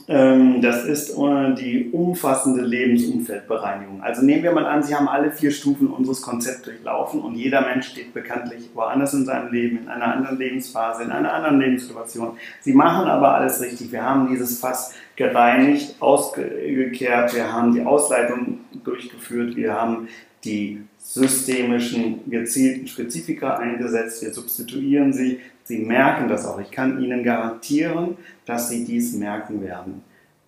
Ähm, 0.06 0.60
das 0.60 0.84
ist 0.84 1.16
die 1.16 1.90
umfassende 1.92 2.62
Lebensumfeldbereinigung. 2.62 4.02
Also 4.02 4.22
nehmen 4.22 4.42
wir 4.42 4.52
mal 4.52 4.66
an, 4.66 4.82
Sie 4.82 4.94
haben 4.94 5.08
alle 5.08 5.30
vier 5.30 5.50
Stufen 5.50 5.88
unseres 5.88 6.20
Konzepts 6.20 6.62
durchlaufen 6.62 7.20
und 7.20 7.36
jeder 7.36 7.62
Mensch 7.62 7.88
steht 7.88 8.12
bekanntlich 8.12 8.68
woanders 8.74 9.14
in 9.14 9.24
seinem 9.24 9.50
Leben, 9.50 9.78
in 9.78 9.88
einer 9.88 10.14
anderen 10.14 10.38
Lebensphase, 10.38 11.04
in 11.04 11.10
einer 11.10 11.32
anderen 11.32 11.58
Lebenssituation. 11.58 12.36
Sie 12.60 12.74
machen 12.74 13.08
aber 13.08 13.34
alles 13.34 13.62
richtig. 13.62 13.90
Wir 13.90 14.04
haben 14.04 14.28
dieses 14.28 14.60
Fass 14.60 14.94
gereinigt, 15.16 15.96
ausgekehrt, 16.00 17.34
wir 17.34 17.50
haben 17.50 17.72
die 17.72 17.82
Ausleitung 17.82 18.60
durchgeführt, 18.84 19.56
wir 19.56 19.72
haben 19.72 20.08
die 20.44 20.82
systemischen 21.08 22.30
gezielten 22.30 22.86
Spezifika 22.86 23.56
eingesetzt, 23.56 24.22
wir 24.22 24.34
substituieren 24.34 25.14
sie, 25.14 25.40
sie 25.64 25.78
merken 25.78 26.28
das 26.28 26.44
auch. 26.44 26.60
Ich 26.60 26.70
kann 26.70 27.02
Ihnen 27.02 27.24
garantieren, 27.24 28.18
dass 28.44 28.68
Sie 28.68 28.84
dies 28.84 29.14
merken 29.14 29.62
werden. 29.62 30.02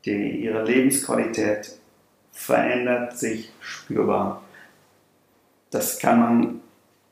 Die, 0.05 0.43
ihre 0.43 0.63
Lebensqualität 0.65 1.79
verändert 2.33 3.17
sich 3.17 3.51
spürbar. 3.61 4.43
Das 5.71 5.99
kann 5.99 6.21
man, 6.21 6.61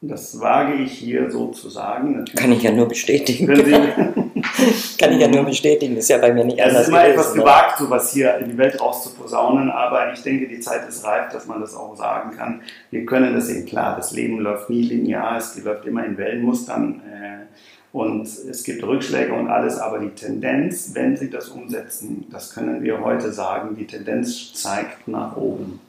das 0.02 0.38
wage 0.40 0.74
ich 0.74 0.92
hier 0.92 1.30
so 1.30 1.48
zu 1.48 1.70
sagen. 1.70 2.18
Natürlich 2.18 2.34
kann 2.34 2.52
ich 2.52 2.62
ja 2.62 2.72
nur 2.72 2.88
bestätigen. 2.88 3.46
kann 4.98 5.12
ich 5.12 5.20
ja 5.20 5.28
nur 5.28 5.44
bestätigen, 5.44 5.96
ist 5.96 6.08
ja 6.08 6.18
bei 6.18 6.32
mir 6.32 6.44
nicht 6.44 6.60
anders. 6.60 6.76
Es 6.76 6.82
ist 6.82 6.88
immer 6.88 7.04
etwas 7.04 7.34
ne? 7.34 7.40
gewagt, 7.40 7.78
sowas 7.78 8.12
hier 8.12 8.36
in 8.38 8.50
die 8.50 8.58
Welt 8.58 8.80
rauszuposaunen, 8.80 9.70
aber 9.70 10.12
ich 10.12 10.22
denke, 10.22 10.48
die 10.48 10.60
Zeit 10.60 10.88
ist 10.88 11.04
reif, 11.04 11.32
dass 11.32 11.46
man 11.46 11.60
das 11.60 11.74
auch 11.74 11.96
sagen 11.96 12.36
kann. 12.36 12.62
Wir 12.90 13.04
können 13.06 13.34
das 13.34 13.46
sehen, 13.46 13.66
klar, 13.66 13.96
das 13.96 14.12
Leben 14.12 14.38
läuft 14.40 14.70
nie 14.70 14.82
linear, 14.82 15.36
es 15.36 15.62
läuft 15.62 15.86
immer 15.86 16.04
in 16.04 16.16
Wellenmustern 16.16 17.00
äh, 17.06 17.96
und 17.96 18.26
es 18.26 18.64
gibt 18.64 18.82
Rückschläge 18.84 19.32
und 19.32 19.48
alles, 19.48 19.78
aber 19.78 19.98
die 19.98 20.10
Tendenz, 20.10 20.90
wenn 20.94 21.16
Sie 21.16 21.30
das 21.30 21.48
umsetzen, 21.48 22.26
das 22.30 22.54
können 22.54 22.82
wir 22.82 23.02
heute 23.02 23.32
sagen, 23.32 23.76
die 23.76 23.86
Tendenz 23.86 24.52
zeigt 24.54 25.08
nach 25.08 25.36
oben. 25.36 25.80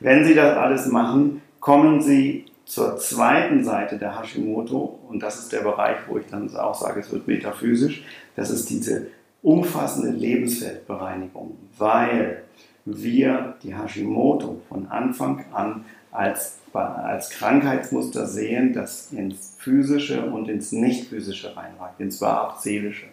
Wenn 0.00 0.24
Sie 0.24 0.34
das 0.34 0.56
alles 0.56 0.86
machen, 0.86 1.42
kommen 1.60 2.00
Sie 2.00 2.46
zur 2.66 2.98
zweiten 2.98 3.64
Seite 3.64 3.96
der 3.96 4.18
Hashimoto, 4.18 4.98
und 5.08 5.22
das 5.22 5.38
ist 5.38 5.52
der 5.52 5.60
Bereich, 5.60 5.96
wo 6.08 6.18
ich 6.18 6.26
dann 6.26 6.54
auch 6.56 6.74
sage, 6.74 7.00
es 7.00 7.12
wird 7.12 7.26
metaphysisch, 7.26 8.04
das 8.34 8.50
ist 8.50 8.68
diese 8.68 9.06
umfassende 9.42 10.10
Lebensfeldbereinigung, 10.10 11.56
weil 11.78 12.42
wir 12.84 13.54
die 13.62 13.74
Hashimoto 13.74 14.60
von 14.68 14.88
Anfang 14.88 15.44
an 15.52 15.84
als, 16.10 16.58
als 16.72 17.30
Krankheitsmuster 17.30 18.26
sehen, 18.26 18.72
das 18.72 19.12
ins 19.12 19.56
Physische 19.58 20.24
und 20.24 20.48
ins 20.48 20.72
Nicht-Physische 20.72 21.56
reinreicht, 21.56 22.00
ins 22.00 22.20
Wahrhaft-Seelische. 22.20 23.06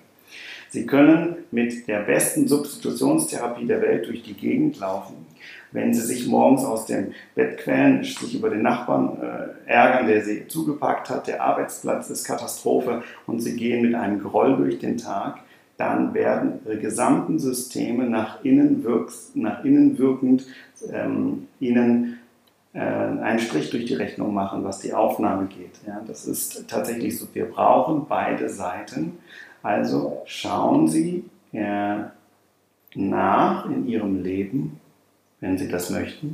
Sie 0.70 0.88
können 0.88 1.38
mit 1.52 1.88
der 1.88 2.00
besten 2.00 2.48
Substitutionstherapie 2.48 3.66
der 3.66 3.82
Welt 3.82 4.08
durch 4.08 4.24
die 4.24 4.34
Gegend 4.34 4.80
laufen. 4.80 5.28
Wenn 5.74 5.94
Sie 5.94 6.02
sich 6.02 6.28
morgens 6.28 6.64
aus 6.64 6.86
dem 6.86 7.14
Bett 7.36 7.58
quälen, 7.58 8.04
sich 8.04 8.36
über 8.36 8.50
den 8.50 8.62
Nachbarn 8.62 9.18
äh, 9.22 9.70
ärgern, 9.70 10.08
der 10.08 10.24
Sie 10.24 10.48
zugepackt 10.48 11.10
hat, 11.10 11.28
der 11.28 11.44
Arbeitsplatz 11.44 12.10
ist 12.10 12.24
Katastrophe 12.26 13.04
und 13.26 13.42
Sie 13.42 13.56
gehen 13.56 13.82
mit 13.82 13.96
einem 13.96 14.20
Groll 14.20 14.56
durch 14.56 14.80
den 14.80 14.98
Tag, 14.98 15.40
dann 15.78 16.14
werden 16.14 16.60
Ihre 16.66 16.78
gesamten 16.78 17.40
Systeme 17.40 18.06
nach 18.10 18.44
innen, 18.44 18.84
wirks, 18.84 19.32
nach 19.34 19.66
innen 19.66 19.98
wirkend 19.98 20.46
ähm, 20.92 21.48
Ihnen 21.60 22.20
äh, 22.74 22.80
einen 22.80 23.40
Strich 23.40 23.72
durch 23.72 23.86
die 23.86 23.96
Rechnung 23.96 24.34
machen, 24.34 24.64
was 24.64 24.80
die 24.80 24.94
Aufnahme 24.94 25.48
geht. 25.48 25.80
Ja, 25.88 26.02
das 26.06 26.26
ist 26.28 26.68
tatsächlich 26.70 27.18
so. 27.18 27.28
Wir 27.34 27.46
brauchen 27.46 28.06
beide 28.08 28.50
Seiten. 28.50 29.18
Also 29.64 30.22
schauen 30.26 30.88
Sie 30.88 31.26
äh, 31.52 31.96
nach 32.96 33.66
in 33.66 33.88
Ihrem 33.88 34.22
Leben, 34.22 34.80
wenn 35.44 35.58
Sie 35.58 35.68
das 35.68 35.90
möchten. 35.90 36.32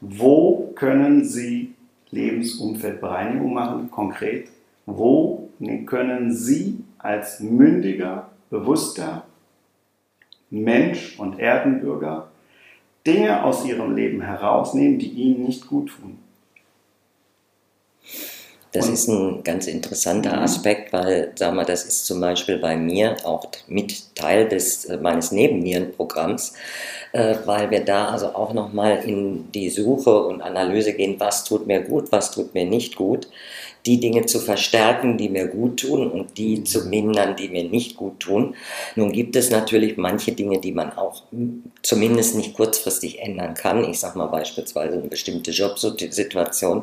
Wo 0.00 0.72
können 0.74 1.24
Sie 1.24 1.74
Lebensumfeldbereinigung 2.10 3.54
machen, 3.54 3.90
konkret? 3.90 4.48
Wo 4.84 5.48
können 5.86 6.32
Sie 6.32 6.84
als 6.98 7.40
mündiger, 7.40 8.30
bewusster 8.50 9.24
Mensch 10.50 11.18
und 11.18 11.38
Erdenbürger 11.38 12.28
Dinge 13.06 13.42
aus 13.42 13.64
ihrem 13.66 13.94
Leben 13.94 14.20
herausnehmen, 14.20 14.98
die 14.98 15.10
ihnen 15.10 15.44
nicht 15.44 15.66
gut 15.66 15.90
tun. 15.90 16.18
Das 18.74 18.88
ist 18.88 19.06
ein 19.06 19.44
ganz 19.44 19.68
interessanter 19.68 20.40
Aspekt, 20.40 20.92
weil, 20.92 21.30
sag 21.36 21.54
mal, 21.54 21.64
das 21.64 21.84
ist 21.84 22.06
zum 22.06 22.20
Beispiel 22.20 22.58
bei 22.58 22.76
mir 22.76 23.14
auch 23.22 23.46
mit 23.68 24.16
Teil 24.16 24.48
des, 24.48 24.86
äh, 24.86 24.96
meines 24.96 25.30
Nebennierenprogramms, 25.30 26.54
äh, 27.12 27.36
weil 27.44 27.70
wir 27.70 27.84
da 27.84 28.08
also 28.08 28.34
auch 28.34 28.52
nochmal 28.52 29.04
in 29.04 29.52
die 29.52 29.70
Suche 29.70 30.24
und 30.24 30.42
Analyse 30.42 30.92
gehen, 30.92 31.14
was 31.20 31.44
tut 31.44 31.68
mir 31.68 31.82
gut, 31.82 32.10
was 32.10 32.32
tut 32.32 32.52
mir 32.52 32.64
nicht 32.64 32.96
gut 32.96 33.28
die 33.86 34.00
Dinge 34.00 34.24
zu 34.24 34.40
verstärken, 34.40 35.18
die 35.18 35.28
mir 35.28 35.46
gut 35.46 35.80
tun 35.80 36.10
und 36.10 36.38
die 36.38 36.64
zu 36.64 36.86
mindern, 36.88 37.36
die 37.36 37.48
mir 37.48 37.64
nicht 37.64 37.96
gut 37.96 38.20
tun. 38.20 38.54
Nun 38.96 39.12
gibt 39.12 39.36
es 39.36 39.50
natürlich 39.50 39.96
manche 39.96 40.32
Dinge, 40.32 40.58
die 40.58 40.72
man 40.72 40.96
auch 40.96 41.22
zumindest 41.82 42.34
nicht 42.34 42.54
kurzfristig 42.54 43.20
ändern 43.20 43.54
kann. 43.54 43.84
Ich 43.84 44.00
sage 44.00 44.16
mal 44.16 44.26
beispielsweise 44.26 44.94
eine 44.94 45.08
bestimmte 45.08 45.50
Jobsituation, 45.50 46.82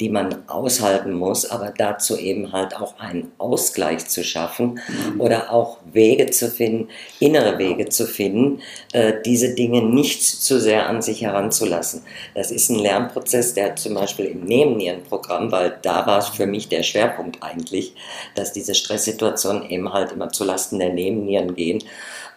die 0.00 0.08
man 0.08 0.48
aushalten 0.48 1.12
muss, 1.12 1.48
aber 1.48 1.72
dazu 1.76 2.16
eben 2.16 2.52
halt 2.52 2.76
auch 2.76 2.98
einen 2.98 3.30
Ausgleich 3.38 4.08
zu 4.08 4.24
schaffen 4.24 4.80
mhm. 4.88 5.20
oder 5.20 5.52
auch 5.52 5.78
Wege 5.92 6.26
zu 6.30 6.48
finden, 6.48 6.88
innere 7.20 7.58
Wege 7.58 7.88
zu 7.88 8.06
finden, 8.06 8.60
äh, 8.92 9.14
diese 9.24 9.54
Dinge 9.54 9.82
nicht 9.82 10.22
zu 10.22 10.60
sehr 10.60 10.88
an 10.88 11.00
sich 11.00 11.22
heranzulassen. 11.22 12.02
Das 12.34 12.50
ist 12.50 12.70
ein 12.70 12.78
Lernprozess, 12.78 13.54
der 13.54 13.76
zum 13.76 13.94
Beispiel 13.94 14.26
im 14.26 14.44
Nebennierenprogramm, 14.44 15.52
weil 15.52 15.78
da 15.82 16.06
war 16.06 16.18
es 16.18 16.32
für 16.40 16.46
mich 16.46 16.70
der 16.70 16.82
Schwerpunkt 16.82 17.42
eigentlich, 17.42 17.94
dass 18.34 18.54
diese 18.54 18.74
Stresssituationen 18.74 19.68
eben 19.68 19.92
halt 19.92 20.12
immer 20.12 20.30
zulasten 20.30 20.78
der 20.78 20.90
Nebennieren 20.90 21.54
gehen, 21.54 21.84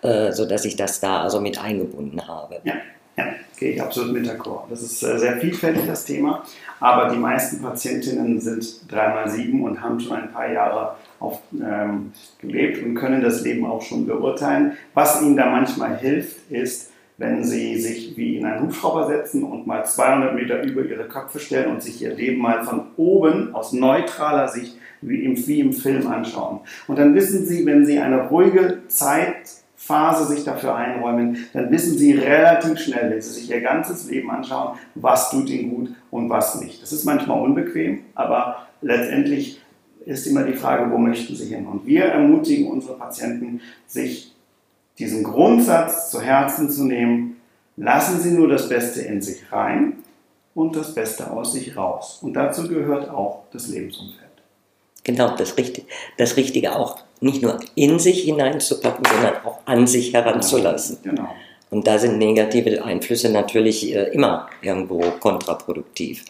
äh, 0.01 0.33
sodass 0.33 0.65
ich 0.65 0.75
das 0.75 0.99
da 0.99 1.21
also 1.21 1.39
mit 1.39 1.57
eingebunden 1.57 2.27
habe. 2.27 2.59
Ja, 2.65 2.73
ja 3.17 3.25
gehe 3.57 3.71
ich 3.71 3.81
absolut 3.81 4.11
mit 4.11 4.25
d'accord. 4.25 4.63
Das 4.69 4.81
ist 4.81 5.01
äh, 5.03 5.17
sehr 5.17 5.37
vielfältig, 5.37 5.83
das 5.87 6.03
Thema. 6.03 6.43
Aber 6.81 7.13
die 7.13 7.17
meisten 7.17 7.61
Patientinnen 7.61 8.41
sind 8.41 8.91
dreimal 8.91 9.29
sieben 9.29 9.63
und 9.63 9.81
haben 9.81 10.01
schon 10.01 10.17
ein 10.17 10.33
paar 10.33 10.51
Jahre 10.51 10.95
auf, 11.21 11.39
ähm, 11.53 12.11
gelebt 12.39 12.83
und 12.83 12.95
können 12.95 13.21
das 13.21 13.41
Leben 13.43 13.65
auch 13.65 13.81
schon 13.81 14.05
beurteilen. 14.05 14.73
Was 14.93 15.21
ihnen 15.21 15.37
da 15.37 15.49
manchmal 15.49 15.97
hilft, 15.97 16.51
ist, 16.51 16.91
wenn 17.17 17.43
Sie 17.43 17.79
sich 17.79 18.17
wie 18.17 18.37
in 18.37 18.45
einen 18.45 18.63
Hubschrauber 18.63 19.07
setzen 19.07 19.43
und 19.43 19.67
mal 19.67 19.85
200 19.85 20.33
Meter 20.33 20.63
über 20.63 20.83
Ihre 20.83 21.07
Köpfe 21.07 21.39
stellen 21.39 21.71
und 21.71 21.83
sich 21.83 22.01
Ihr 22.01 22.13
Leben 22.13 22.41
mal 22.41 22.63
von 22.63 22.87
oben 22.97 23.53
aus 23.53 23.73
neutraler 23.73 24.47
Sicht 24.47 24.77
wie 25.01 25.23
im, 25.23 25.35
wie 25.47 25.59
im 25.59 25.73
Film 25.73 26.07
anschauen. 26.07 26.61
Und 26.87 26.97
dann 26.97 27.13
wissen 27.15 27.45
Sie, 27.45 27.65
wenn 27.65 27.85
Sie 27.85 27.99
eine 27.99 28.29
ruhige 28.29 28.79
Zeitphase 28.87 30.25
sich 30.33 30.43
dafür 30.43 30.75
einräumen, 30.75 31.45
dann 31.53 31.69
wissen 31.71 31.97
Sie 31.97 32.13
relativ 32.13 32.79
schnell, 32.79 33.11
wenn 33.11 33.21
Sie 33.21 33.29
sich 33.31 33.49
Ihr 33.49 33.61
ganzes 33.61 34.09
Leben 34.09 34.31
anschauen, 34.31 34.77
was 34.95 35.29
tut 35.29 35.49
Ihnen 35.49 35.69
gut 35.69 35.89
und 36.09 36.29
was 36.29 36.59
nicht. 36.61 36.81
Das 36.81 36.93
ist 36.93 37.05
manchmal 37.05 37.41
unbequem, 37.41 37.99
aber 38.15 38.67
letztendlich 38.81 39.61
ist 40.05 40.27
immer 40.27 40.43
die 40.43 40.53
Frage, 40.53 40.91
wo 40.91 40.97
möchten 40.97 41.35
Sie 41.35 41.45
hin? 41.45 41.65
Und 41.65 41.85
wir 41.85 42.05
ermutigen 42.05 42.69
unsere 42.69 42.97
Patienten, 42.97 43.61
sich 43.87 44.32
diesen 44.99 45.23
Grundsatz 45.23 46.11
zu 46.11 46.21
Herzen 46.21 46.69
zu 46.69 46.85
nehmen, 46.85 47.41
lassen 47.77 48.19
Sie 48.19 48.31
nur 48.31 48.47
das 48.47 48.69
Beste 48.69 49.01
in 49.01 49.21
sich 49.21 49.51
rein 49.51 50.03
und 50.53 50.75
das 50.75 50.93
Beste 50.93 51.31
aus 51.31 51.53
sich 51.53 51.75
raus. 51.75 52.19
Und 52.21 52.33
dazu 52.33 52.67
gehört 52.67 53.09
auch 53.09 53.43
das 53.51 53.67
Lebensumfeld. 53.67 54.23
Genau, 55.03 55.35
das 55.35 55.57
Richtige, 55.57 55.87
das 56.17 56.37
Richtige 56.37 56.75
auch 56.75 56.99
nicht 57.19 57.41
nur 57.41 57.59
in 57.75 57.99
sich 57.99 58.23
hineinzupacken, 58.23 59.03
sondern 59.05 59.45
auch 59.45 59.59
an 59.65 59.87
sich 59.87 60.13
heranzulassen. 60.13 60.99
Genau. 61.03 61.23
genau. 61.23 61.35
Und 61.71 61.87
da 61.87 61.97
sind 61.97 62.19
negative 62.19 62.83
Einflüsse 62.83 63.29
natürlich 63.29 63.93
äh, 63.93 64.11
immer 64.11 64.47
irgendwo 64.61 64.99
kontraproduktiv. 65.19 66.23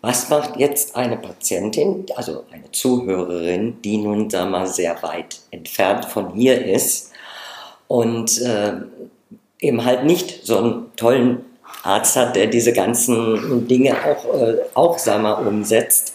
Was 0.00 0.30
macht 0.30 0.56
jetzt 0.56 0.96
eine 0.96 1.16
Patientin, 1.18 2.06
also 2.14 2.44
eine 2.50 2.70
Zuhörerin, 2.72 3.82
die 3.82 3.98
nun 3.98 4.30
sagen 4.30 4.50
wir, 4.52 4.60
mal, 4.60 4.66
sehr 4.66 5.02
weit 5.02 5.40
entfernt 5.50 6.06
von 6.06 6.32
hier 6.32 6.64
ist 6.64 7.12
und 7.88 8.40
äh, 8.42 8.72
eben 9.60 9.84
halt 9.84 10.04
nicht 10.04 10.46
so 10.46 10.58
einen 10.58 10.96
tollen 10.96 11.44
Arzt 11.82 12.16
hat, 12.16 12.36
der 12.36 12.46
diese 12.46 12.72
ganzen 12.72 13.68
Dinge 13.68 13.94
auch, 14.04 14.40
äh, 14.40 14.56
auch 14.74 14.98
sag 14.98 15.22
mal, 15.22 15.34
umsetzt. 15.34 16.14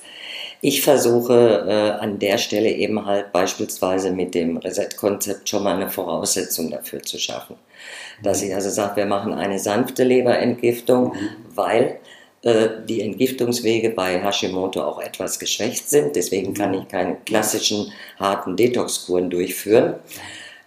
Ich 0.64 0.84
versuche 0.84 1.66
äh, 1.68 2.04
an 2.04 2.20
der 2.20 2.38
Stelle 2.38 2.70
eben 2.70 3.06
halt 3.06 3.32
beispielsweise 3.32 4.12
mit 4.12 4.36
dem 4.36 4.58
Reset-Konzept 4.58 5.50
schon 5.50 5.64
mal 5.64 5.76
eine 5.76 5.90
Voraussetzung 5.90 6.70
dafür 6.70 7.02
zu 7.02 7.18
schaffen. 7.18 7.56
Dass 8.22 8.44
ich 8.44 8.54
also 8.54 8.70
sage, 8.70 8.98
wir 8.98 9.06
machen 9.08 9.34
eine 9.34 9.58
sanfte 9.58 10.04
Leberentgiftung, 10.04 11.16
weil 11.56 12.00
äh, 12.44 12.70
die 12.88 13.02
Entgiftungswege 13.02 13.90
bei 13.90 14.20
Hashimoto 14.20 14.84
auch 14.84 15.00
etwas 15.00 15.40
geschwächt 15.40 15.90
sind. 15.90 16.16
Deswegen 16.16 16.54
kann 16.54 16.76
ich 16.76 16.88
keine 16.88 17.18
klassischen 17.26 17.92
harten 18.20 18.56
Detox-Kuren 18.56 19.32
durchführen. 19.32 19.96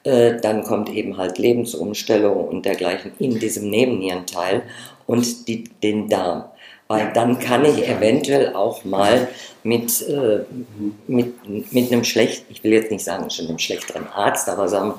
Äh, 0.05 0.38
dann 0.40 0.64
kommt 0.64 0.90
eben 0.90 1.17
halt 1.17 1.38
Lebensumstellung 1.38 2.49
und 2.49 2.67
dergleichen 2.67 3.12
in 3.19 3.38
diesem 3.38 3.71
Nebennierenteil 3.71 4.62
und 5.07 5.49
die, 5.49 5.64
den 5.83 6.09
Darm. 6.09 6.45
Weil 6.87 7.11
dann 7.14 7.38
kann 7.38 7.64
ich 7.64 7.88
eventuell 7.88 8.55
auch 8.55 8.85
mal 8.85 9.29
mit, 9.62 10.07
äh, 10.07 10.40
mit, 11.07 11.73
mit 11.73 11.90
einem 11.90 12.05
schlecht, 12.05 12.45
ich 12.51 12.62
will 12.62 12.73
jetzt 12.73 12.90
nicht 12.90 13.03
sagen 13.03 13.31
schon 13.31 13.47
einem 13.47 13.59
schlechteren 13.59 14.07
Arzt, 14.09 14.51
aber 14.51 14.69
sagen, 14.69 14.93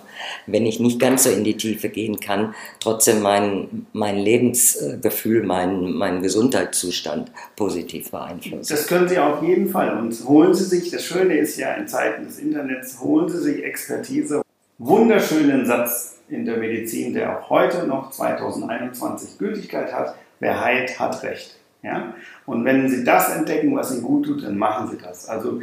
wenn 0.47 0.65
ich 0.65 0.79
nicht 0.79 0.99
ganz 0.99 1.25
so 1.25 1.29
in 1.29 1.43
die 1.43 1.55
Tiefe 1.55 1.89
gehen 1.89 2.19
kann, 2.19 2.55
trotzdem 2.79 3.21
mein, 3.21 3.85
mein 3.93 4.17
Lebensgefühl, 4.17 5.43
meinen 5.43 5.93
mein 5.93 6.23
Gesundheitszustand 6.23 7.31
positiv 7.55 8.09
beeinflussen. 8.09 8.65
Das 8.67 8.87
können 8.87 9.07
Sie 9.07 9.19
auf 9.19 9.43
jeden 9.43 9.69
Fall. 9.69 9.95
Und 9.95 10.11
holen 10.27 10.55
Sie 10.55 10.63
sich, 10.63 10.89
das 10.89 11.03
Schöne 11.03 11.37
ist 11.37 11.57
ja 11.57 11.75
in 11.75 11.87
Zeiten 11.87 12.25
des 12.25 12.39
Internets, 12.39 12.99
holen 12.99 13.29
Sie 13.29 13.37
sich 13.37 13.63
Expertise 13.63 14.41
wunderschönen 14.77 15.65
Satz 15.65 16.19
in 16.27 16.45
der 16.45 16.57
Medizin, 16.57 17.13
der 17.13 17.37
auch 17.37 17.49
heute 17.49 17.87
noch 17.87 18.11
2021 18.11 19.37
Gültigkeit 19.37 19.93
hat. 19.93 20.15
Wer 20.39 20.63
heilt, 20.63 20.99
hat 20.99 21.23
Recht. 21.23 21.57
Ja? 21.81 22.13
Und 22.45 22.65
wenn 22.65 22.89
Sie 22.89 23.03
das 23.03 23.35
entdecken, 23.35 23.75
was 23.75 23.93
Ihnen 23.93 24.03
gut 24.03 24.25
tut, 24.25 24.43
dann 24.43 24.57
machen 24.57 24.89
Sie 24.89 24.97
das. 24.97 25.29
Also 25.29 25.61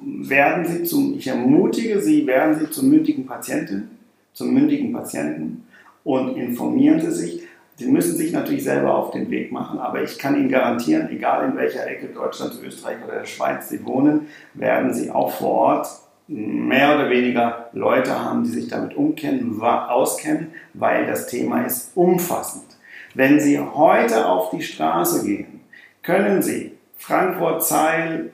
werden 0.00 0.66
Sie 0.66 0.82
zum, 0.84 1.14
ich 1.16 1.26
ermutige 1.26 2.00
Sie, 2.00 2.26
werden 2.26 2.58
Sie 2.58 2.70
zum 2.70 2.90
mündigen 2.90 3.26
Patientin, 3.26 3.90
zum 4.32 4.52
mündigen 4.52 4.92
Patienten 4.92 5.66
und 6.04 6.36
informieren 6.36 7.00
Sie 7.00 7.12
sich. 7.12 7.42
Sie 7.76 7.86
müssen 7.86 8.14
sich 8.14 8.32
natürlich 8.32 8.64
selber 8.64 8.94
auf 8.94 9.10
den 9.12 9.30
Weg 9.30 9.52
machen, 9.52 9.78
aber 9.78 10.02
ich 10.02 10.18
kann 10.18 10.36
Ihnen 10.36 10.50
garantieren, 10.50 11.08
egal 11.08 11.48
in 11.48 11.56
welcher 11.56 11.86
Ecke 11.86 12.08
Deutschlands, 12.08 12.60
Österreich 12.62 12.98
oder 13.02 13.20
der 13.20 13.24
Schweiz 13.24 13.70
Sie 13.70 13.82
wohnen, 13.86 14.26
werden 14.52 14.92
Sie 14.92 15.10
auch 15.10 15.30
vor 15.30 15.50
Ort 15.50 15.88
mehr 16.30 16.94
oder 16.94 17.10
weniger 17.10 17.70
Leute 17.72 18.24
haben, 18.24 18.44
die 18.44 18.50
sich 18.50 18.68
damit 18.68 18.94
umkennen, 18.94 19.60
auskennen, 19.60 20.52
weil 20.74 21.06
das 21.06 21.26
Thema 21.26 21.64
ist 21.64 21.90
umfassend. 21.96 22.64
Wenn 23.14 23.40
Sie 23.40 23.58
heute 23.58 24.26
auf 24.26 24.50
die 24.50 24.62
Straße 24.62 25.26
gehen, 25.26 25.60
können 26.02 26.40
Sie 26.40 26.72
Frankfurt, 26.96 27.64
Zeil, 27.64 28.30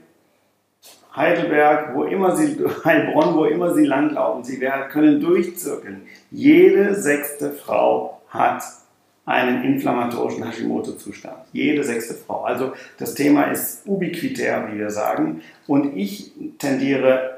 Heidelberg, 1.14 1.94
wo 1.94 2.04
immer 2.04 2.36
Sie, 2.36 2.58
Heilbronn, 2.84 3.34
wo 3.34 3.46
immer 3.46 3.72
Sie 3.72 3.86
langlaufen, 3.86 4.44
Sie 4.44 4.60
werden, 4.60 4.90
können 4.90 5.18
durchzirkeln. 5.18 6.02
Jede 6.30 6.94
sechste 6.94 7.52
Frau 7.52 8.20
hat 8.28 8.62
einen 9.24 9.64
inflammatorischen 9.64 10.44
Hashimoto-Zustand. 10.44 11.38
Jede 11.52 11.82
sechste 11.82 12.14
Frau. 12.14 12.44
Also 12.44 12.74
das 12.98 13.14
Thema 13.14 13.44
ist 13.44 13.86
ubiquitär, 13.86 14.68
wie 14.70 14.78
wir 14.78 14.90
sagen. 14.90 15.40
Und 15.66 15.96
ich 15.96 16.32
tendiere 16.58 17.35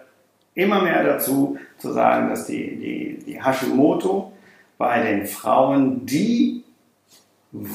immer 0.58 0.82
mehr 0.82 1.04
dazu 1.04 1.56
zu 1.78 1.92
sagen, 1.92 2.28
dass 2.30 2.46
die, 2.46 2.76
die, 2.76 3.24
die 3.24 3.42
Hashimoto 3.42 4.32
bei 4.76 5.02
den 5.02 5.26
Frauen 5.26 6.04
die 6.04 6.64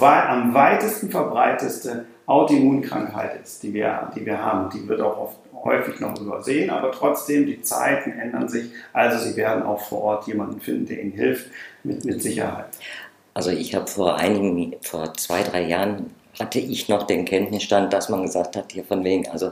am 0.01 0.53
weitesten 0.53 1.09
verbreiteste 1.09 2.05
Autoimmunkrankheit 2.25 3.41
ist, 3.41 3.63
die 3.63 3.73
wir, 3.73 4.11
die 4.15 4.25
wir 4.25 4.37
haben. 4.37 4.69
Die 4.69 4.87
wird 4.87 5.01
auch 5.01 5.17
oft, 5.17 5.37
häufig 5.63 5.99
noch 6.01 6.19
übersehen, 6.19 6.69
aber 6.69 6.91
trotzdem, 6.91 7.45
die 7.45 7.61
Zeiten 7.61 8.11
ändern 8.11 8.49
sich. 8.49 8.69
Also 8.91 9.17
Sie 9.17 9.35
werden 9.37 9.63
auch 9.63 9.79
vor 9.79 10.01
Ort 10.01 10.27
jemanden 10.27 10.59
finden, 10.59 10.85
der 10.85 11.01
Ihnen 11.01 11.13
hilft, 11.13 11.47
mit, 11.83 12.03
mit 12.03 12.21
Sicherheit. 12.21 12.67
Also 13.33 13.49
ich 13.49 13.73
habe 13.73 13.87
vor 13.87 14.17
einigen, 14.17 14.75
vor 14.81 15.13
zwei, 15.13 15.41
drei 15.41 15.63
Jahren 15.63 16.11
hatte 16.39 16.59
ich 16.59 16.89
noch 16.89 17.03
den 17.03 17.25
Kenntnisstand, 17.25 17.93
dass 17.93 18.09
man 18.09 18.23
gesagt 18.23 18.55
hat, 18.57 18.73
hier 18.73 18.83
von 18.83 19.03
wegen, 19.03 19.27
also 19.29 19.51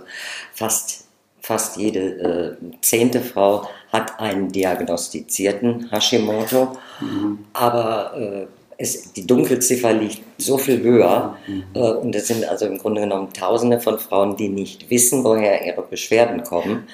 fast, 0.53 1.05
fast 1.41 1.77
jede 1.77 2.57
äh, 2.61 2.77
zehnte 2.81 3.21
Frau 3.21 3.67
hat 3.91 4.19
einen 4.19 4.51
diagnostizierten 4.51 5.89
Hashimoto, 5.91 6.77
mhm. 7.01 7.39
aber 7.53 8.13
äh, 8.15 8.45
es, 8.77 9.13
die 9.13 9.27
Dunkelziffer 9.27 9.93
liegt 9.93 10.21
so 10.37 10.57
viel 10.57 10.81
höher 10.81 11.37
mhm. 11.47 11.63
äh, 11.73 11.79
und 11.79 12.15
es 12.15 12.27
sind 12.27 12.47
also 12.47 12.65
im 12.65 12.77
Grunde 12.77 13.01
genommen 13.01 13.33
Tausende 13.33 13.79
von 13.79 13.99
Frauen, 13.99 14.37
die 14.37 14.49
nicht 14.49 14.89
wissen, 14.89 15.23
woher 15.23 15.65
ihre 15.65 15.83
Beschwerden 15.83 16.43
kommen. 16.43 16.87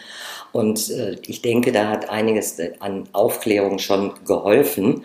Und 0.53 0.89
äh, 0.89 1.17
ich 1.27 1.41
denke, 1.41 1.71
da 1.71 1.89
hat 1.89 2.09
einiges 2.09 2.57
an 2.79 3.07
Aufklärung 3.11 3.79
schon 3.79 4.13
geholfen. 4.25 5.03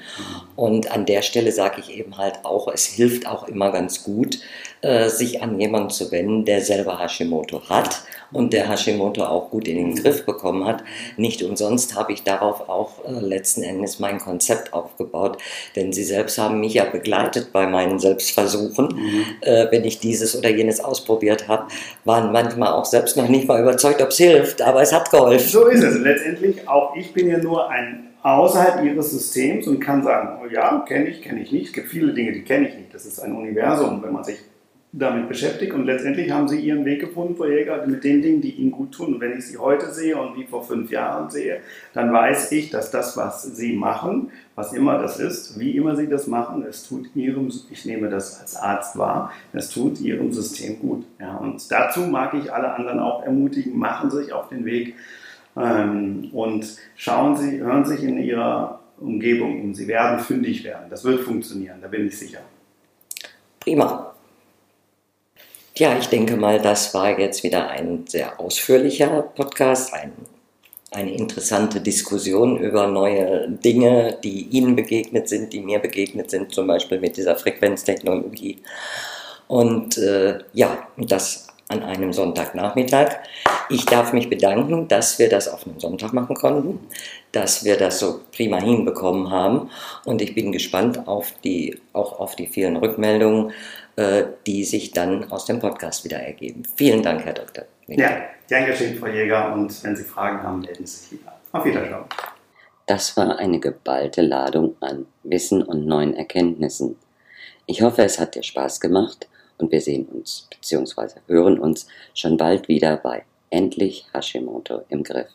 Und 0.57 0.91
an 0.91 1.05
der 1.05 1.23
Stelle 1.23 1.53
sage 1.53 1.81
ich 1.81 1.91
eben 1.95 2.17
halt 2.17 2.45
auch, 2.45 2.69
es 2.73 2.87
hilft 2.87 3.27
auch 3.27 3.49
immer 3.49 3.71
ganz 3.71 4.05
gut, 4.05 4.39
äh, 4.83 5.09
sich 5.09 5.43
an 5.43 5.61
jemanden 5.61 5.91
zu 5.91 6.11
wenden, 6.13 6.45
der 6.45 6.63
selber 6.63 6.99
Hashimoto 6.99 7.69
hat 7.69 8.03
und 8.33 8.53
der 8.53 8.69
Hashimoto 8.69 9.25
auch 9.25 9.51
gut 9.51 9.69
in 9.69 9.77
den 9.77 9.95
Griff 9.95 10.25
bekommen 10.25 10.67
hat. 10.67 10.83
Nicht 11.17 11.43
umsonst 11.43 11.97
habe 11.97 12.13
ich 12.13 12.23
darauf 12.23 12.69
auch 12.69 13.05
äh, 13.05 13.21
letzten 13.21 13.63
Endes 13.63 13.99
mein 13.99 14.19
Konzept 14.19 14.73
aufgebaut, 14.73 15.39
denn 15.77 15.93
sie 15.93 16.05
selbst 16.05 16.39
haben 16.39 16.61
mich 16.61 16.75
ja 16.75 16.85
begleitet 16.85 17.53
bei 17.53 17.67
meinen 17.67 17.99
Selbstversuchen. 17.99 18.89
Mhm. 18.95 19.25
Äh, 19.41 19.67
wenn 19.71 19.85
ich 19.85 19.99
dieses 19.99 20.37
oder 20.37 20.51
jenes 20.51 20.81
ausprobiert 20.81 21.49
habe, 21.49 21.69
waren 22.05 22.33
manchmal 22.33 22.73
auch 22.73 22.85
selbst 22.85 23.17
noch 23.17 23.29
nicht 23.29 23.49
mal 23.49 23.61
überzeugt, 23.61 24.03
ob 24.03 24.09
es 24.09 24.17
hilft, 24.17 24.63
aber 24.63 24.83
es 24.83 24.93
hat 24.93 25.11
geholfen. 25.11 25.49
So 25.49 25.67
ist 25.67 25.83
es. 25.83 25.99
Letztendlich, 25.99 26.69
auch 26.69 26.95
ich 26.97 27.13
bin 27.13 27.29
ja 27.29 27.39
nur 27.39 27.69
ein 27.69 28.09
außerhalb 28.23 28.85
ihres 28.85 29.11
Systems 29.11 29.67
und 29.67 29.81
kann 29.81 30.03
sagen, 30.03 30.39
oh 30.43 30.47
ja, 30.47 30.85
kenne 30.87 31.09
ich, 31.09 31.23
kenne 31.23 31.41
ich 31.41 31.51
nicht. 31.53 31.67
Es 31.67 31.73
gibt 31.73 31.89
viele 31.89 32.13
Dinge, 32.13 32.33
die 32.33 32.43
kenne 32.43 32.69
ich 32.69 32.77
nicht. 32.77 32.95
Das 32.95 33.05
ist 33.05 33.21
ein 33.21 33.33
Universum. 33.35 34.03
Wenn 34.03 34.13
man 34.13 34.25
sich 34.25 34.39
damit 34.95 35.27
beschäftigt 35.27 35.73
und 35.73 35.87
letztendlich 35.87 36.31
haben 36.31 36.49
sie 36.49 36.61
ihren 36.61 36.85
Weg 36.85 37.01
gefunden, 37.01 37.35
Frau 37.35 37.47
Jäger, 37.47 37.87
mit 37.87 38.05
den 38.05 38.21
Dingen, 38.21 38.43
die 38.43 38.51
ihnen 38.51 38.71
gut 38.71 38.93
tun. 38.93 39.15
Und 39.15 39.21
wenn 39.21 39.39
ich 39.39 39.47
sie 39.47 39.57
heute 39.57 39.91
sehe 39.91 40.21
und 40.21 40.37
wie 40.37 40.45
vor 40.45 40.63
fünf 40.63 40.91
Jahren 40.91 41.31
sehe, 41.31 41.61
dann 41.95 42.13
weiß 42.13 42.53
ich, 42.53 42.69
dass 42.69 42.91
das, 42.91 43.17
was 43.17 43.43
sie 43.43 43.73
machen, 43.73 44.31
was 44.55 44.75
immer 44.75 44.99
das 44.99 45.19
ist, 45.19 45.59
wie 45.59 45.77
immer 45.79 45.97
sie 45.97 46.09
das 46.09 46.27
machen, 46.27 46.63
es 46.69 46.87
tut 46.87 47.17
ihrem, 47.17 47.51
ich 47.71 47.87
nehme 47.87 48.11
das 48.11 48.39
als 48.39 48.55
Arzt 48.57 48.99
wahr, 48.99 49.33
es 49.55 49.71
tut 49.71 49.99
ihrem 49.99 50.31
System 50.31 50.79
gut. 50.79 51.07
Ja, 51.19 51.39
und 51.39 51.71
dazu 51.73 52.01
mag 52.01 52.35
ich 52.35 52.53
alle 52.53 52.75
anderen 52.75 53.01
auch 53.01 53.23
ermutigen, 53.23 53.79
machen 53.79 54.11
sich 54.11 54.31
auf 54.35 54.51
den 54.51 54.67
Weg 54.67 54.95
ähm, 55.57 56.29
und 56.35 56.67
schauen 56.97 57.35
Sie, 57.37 57.61
hören 57.61 57.87
sich 57.87 58.03
in 58.03 58.19
Ihrer 58.19 58.81
Umgebung 59.01 59.63
um. 59.63 59.75
Sie 59.75 59.89
werden 59.89 60.19
fündig 60.19 60.65
werden. 60.65 60.91
Das 60.91 61.03
wird 61.03 61.21
funktionieren, 61.21 61.79
da 61.81 61.89
bin 61.89 62.07
ich 62.07 62.19
sicher. 62.19 62.41
Prima. 63.59 64.13
Ja, 65.83 65.99
ich 65.99 66.07
denke 66.07 66.37
mal, 66.37 66.61
das 66.61 66.95
war 66.95 67.19
jetzt 67.19 67.43
wieder 67.43 67.69
ein 67.69 68.05
sehr 68.07 68.39
ausführlicher 68.39 69.23
Podcast, 69.35 69.93
ein, 69.93 70.13
eine 70.93 71.13
interessante 71.13 71.81
Diskussion 71.81 72.57
über 72.57 72.87
neue 72.87 73.49
Dinge, 73.49 74.17
die 74.23 74.43
Ihnen 74.43 74.77
begegnet 74.77 75.29
sind, 75.29 75.53
die 75.53 75.59
mir 75.59 75.81
begegnet 75.81 76.31
sind, 76.31 76.55
zum 76.55 76.69
Beispiel 76.69 77.01
mit 77.01 77.17
dieser 77.17 77.35
Frequenztechnologie. 77.35 78.59
Und 79.49 79.99
äh, 79.99 80.39
ja, 80.53 80.87
das 80.99 81.49
an 81.73 81.83
einem 81.83 82.13
Sonntagnachmittag. 82.13 83.17
Ich 83.71 83.87
darf 83.87 84.13
mich 84.13 84.29
bedanken, 84.29 84.89
dass 84.89 85.19
wir 85.19 85.29
das 85.29 85.49
auf 85.49 85.67
einem 85.67 85.81
Sonntag 85.81 86.13
machen 86.13 86.37
konnten, 86.37 86.81
dass 87.33 87.65
wir 87.65 87.77
das 87.77 87.99
so 87.99 88.21
prima 88.31 88.61
hinbekommen 88.61 89.31
haben. 89.31 89.71
Und 90.05 90.21
ich 90.21 90.35
bin 90.35 90.53
gespannt 90.53 91.09
auf 91.09 91.33
die, 91.43 91.81
auch 91.93 92.21
auf 92.21 92.37
die 92.37 92.47
vielen 92.47 92.77
Rückmeldungen, 92.77 93.53
die 94.47 94.65
sich 94.65 94.93
dann 94.93 95.31
aus 95.31 95.45
dem 95.45 95.59
Podcast 95.59 96.05
wieder 96.05 96.19
ergeben. 96.19 96.63
Vielen 96.77 97.03
Dank, 97.03 97.25
Herr 97.25 97.35
Dr. 97.35 97.65
Ja, 97.89 98.23
gern 98.49 98.67
geschehen, 98.67 98.99
Frau 98.99 99.09
Jäger. 99.09 99.53
Und 99.53 99.85
wenn 99.85 99.95
Sie 99.95 100.05
Fragen 100.05 100.43
haben, 100.43 100.61
melden 100.61 100.87
Sie 100.87 100.97
sich 100.97 101.21
wieder. 101.21 101.33
Auf 101.53 101.65
Wiedersehen. 101.65 102.05
Das 102.87 103.17
war 103.17 103.39
eine 103.39 103.61
geballte 103.61 104.23
Ladung 104.23 104.77
an 104.81 105.07
Wissen 105.23 105.63
und 105.63 105.87
neuen 105.87 106.15
Erkenntnissen. 106.15 106.97
Ich 107.67 107.83
hoffe, 107.83 108.03
es 108.03 108.19
hat 108.19 108.35
dir 108.35 108.43
Spaß 108.43 108.81
gemacht 108.81 109.29
und 109.59 109.71
wir 109.71 109.81
sehen 109.81 110.07
uns 110.07 110.49
bzw. 110.51 111.21
hören 111.27 111.59
uns 111.59 111.87
schon 112.15 112.37
bald 112.37 112.69
wieder 112.69 112.97
bei 112.97 113.25
Endlich 113.51 114.07
Hashimoto 114.13 114.83
im 114.89 115.05
Griff, 115.05 115.29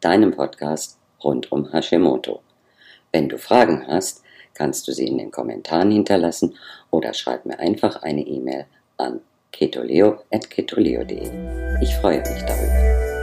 deinem 0.00 0.30
Podcast 0.32 0.98
rund 1.22 1.50
um 1.50 1.72
Hashimoto. 1.72 2.42
Wenn 3.10 3.28
du 3.28 3.38
Fragen 3.38 3.86
hast, 3.86 4.22
kannst 4.54 4.88
du 4.88 4.92
sie 4.92 5.06
in 5.06 5.18
den 5.18 5.30
Kommentaren 5.30 5.90
hinterlassen 5.90 6.56
oder 6.90 7.12
schreib 7.12 7.44
mir 7.46 7.58
einfach 7.58 8.02
eine 8.02 8.22
E-Mail 8.22 8.66
an 8.96 9.20
ketoleo.ketoleo.de. 9.52 11.30
Ich 11.82 11.94
freue 11.96 12.18
mich 12.18 12.42
darüber. 12.42 13.13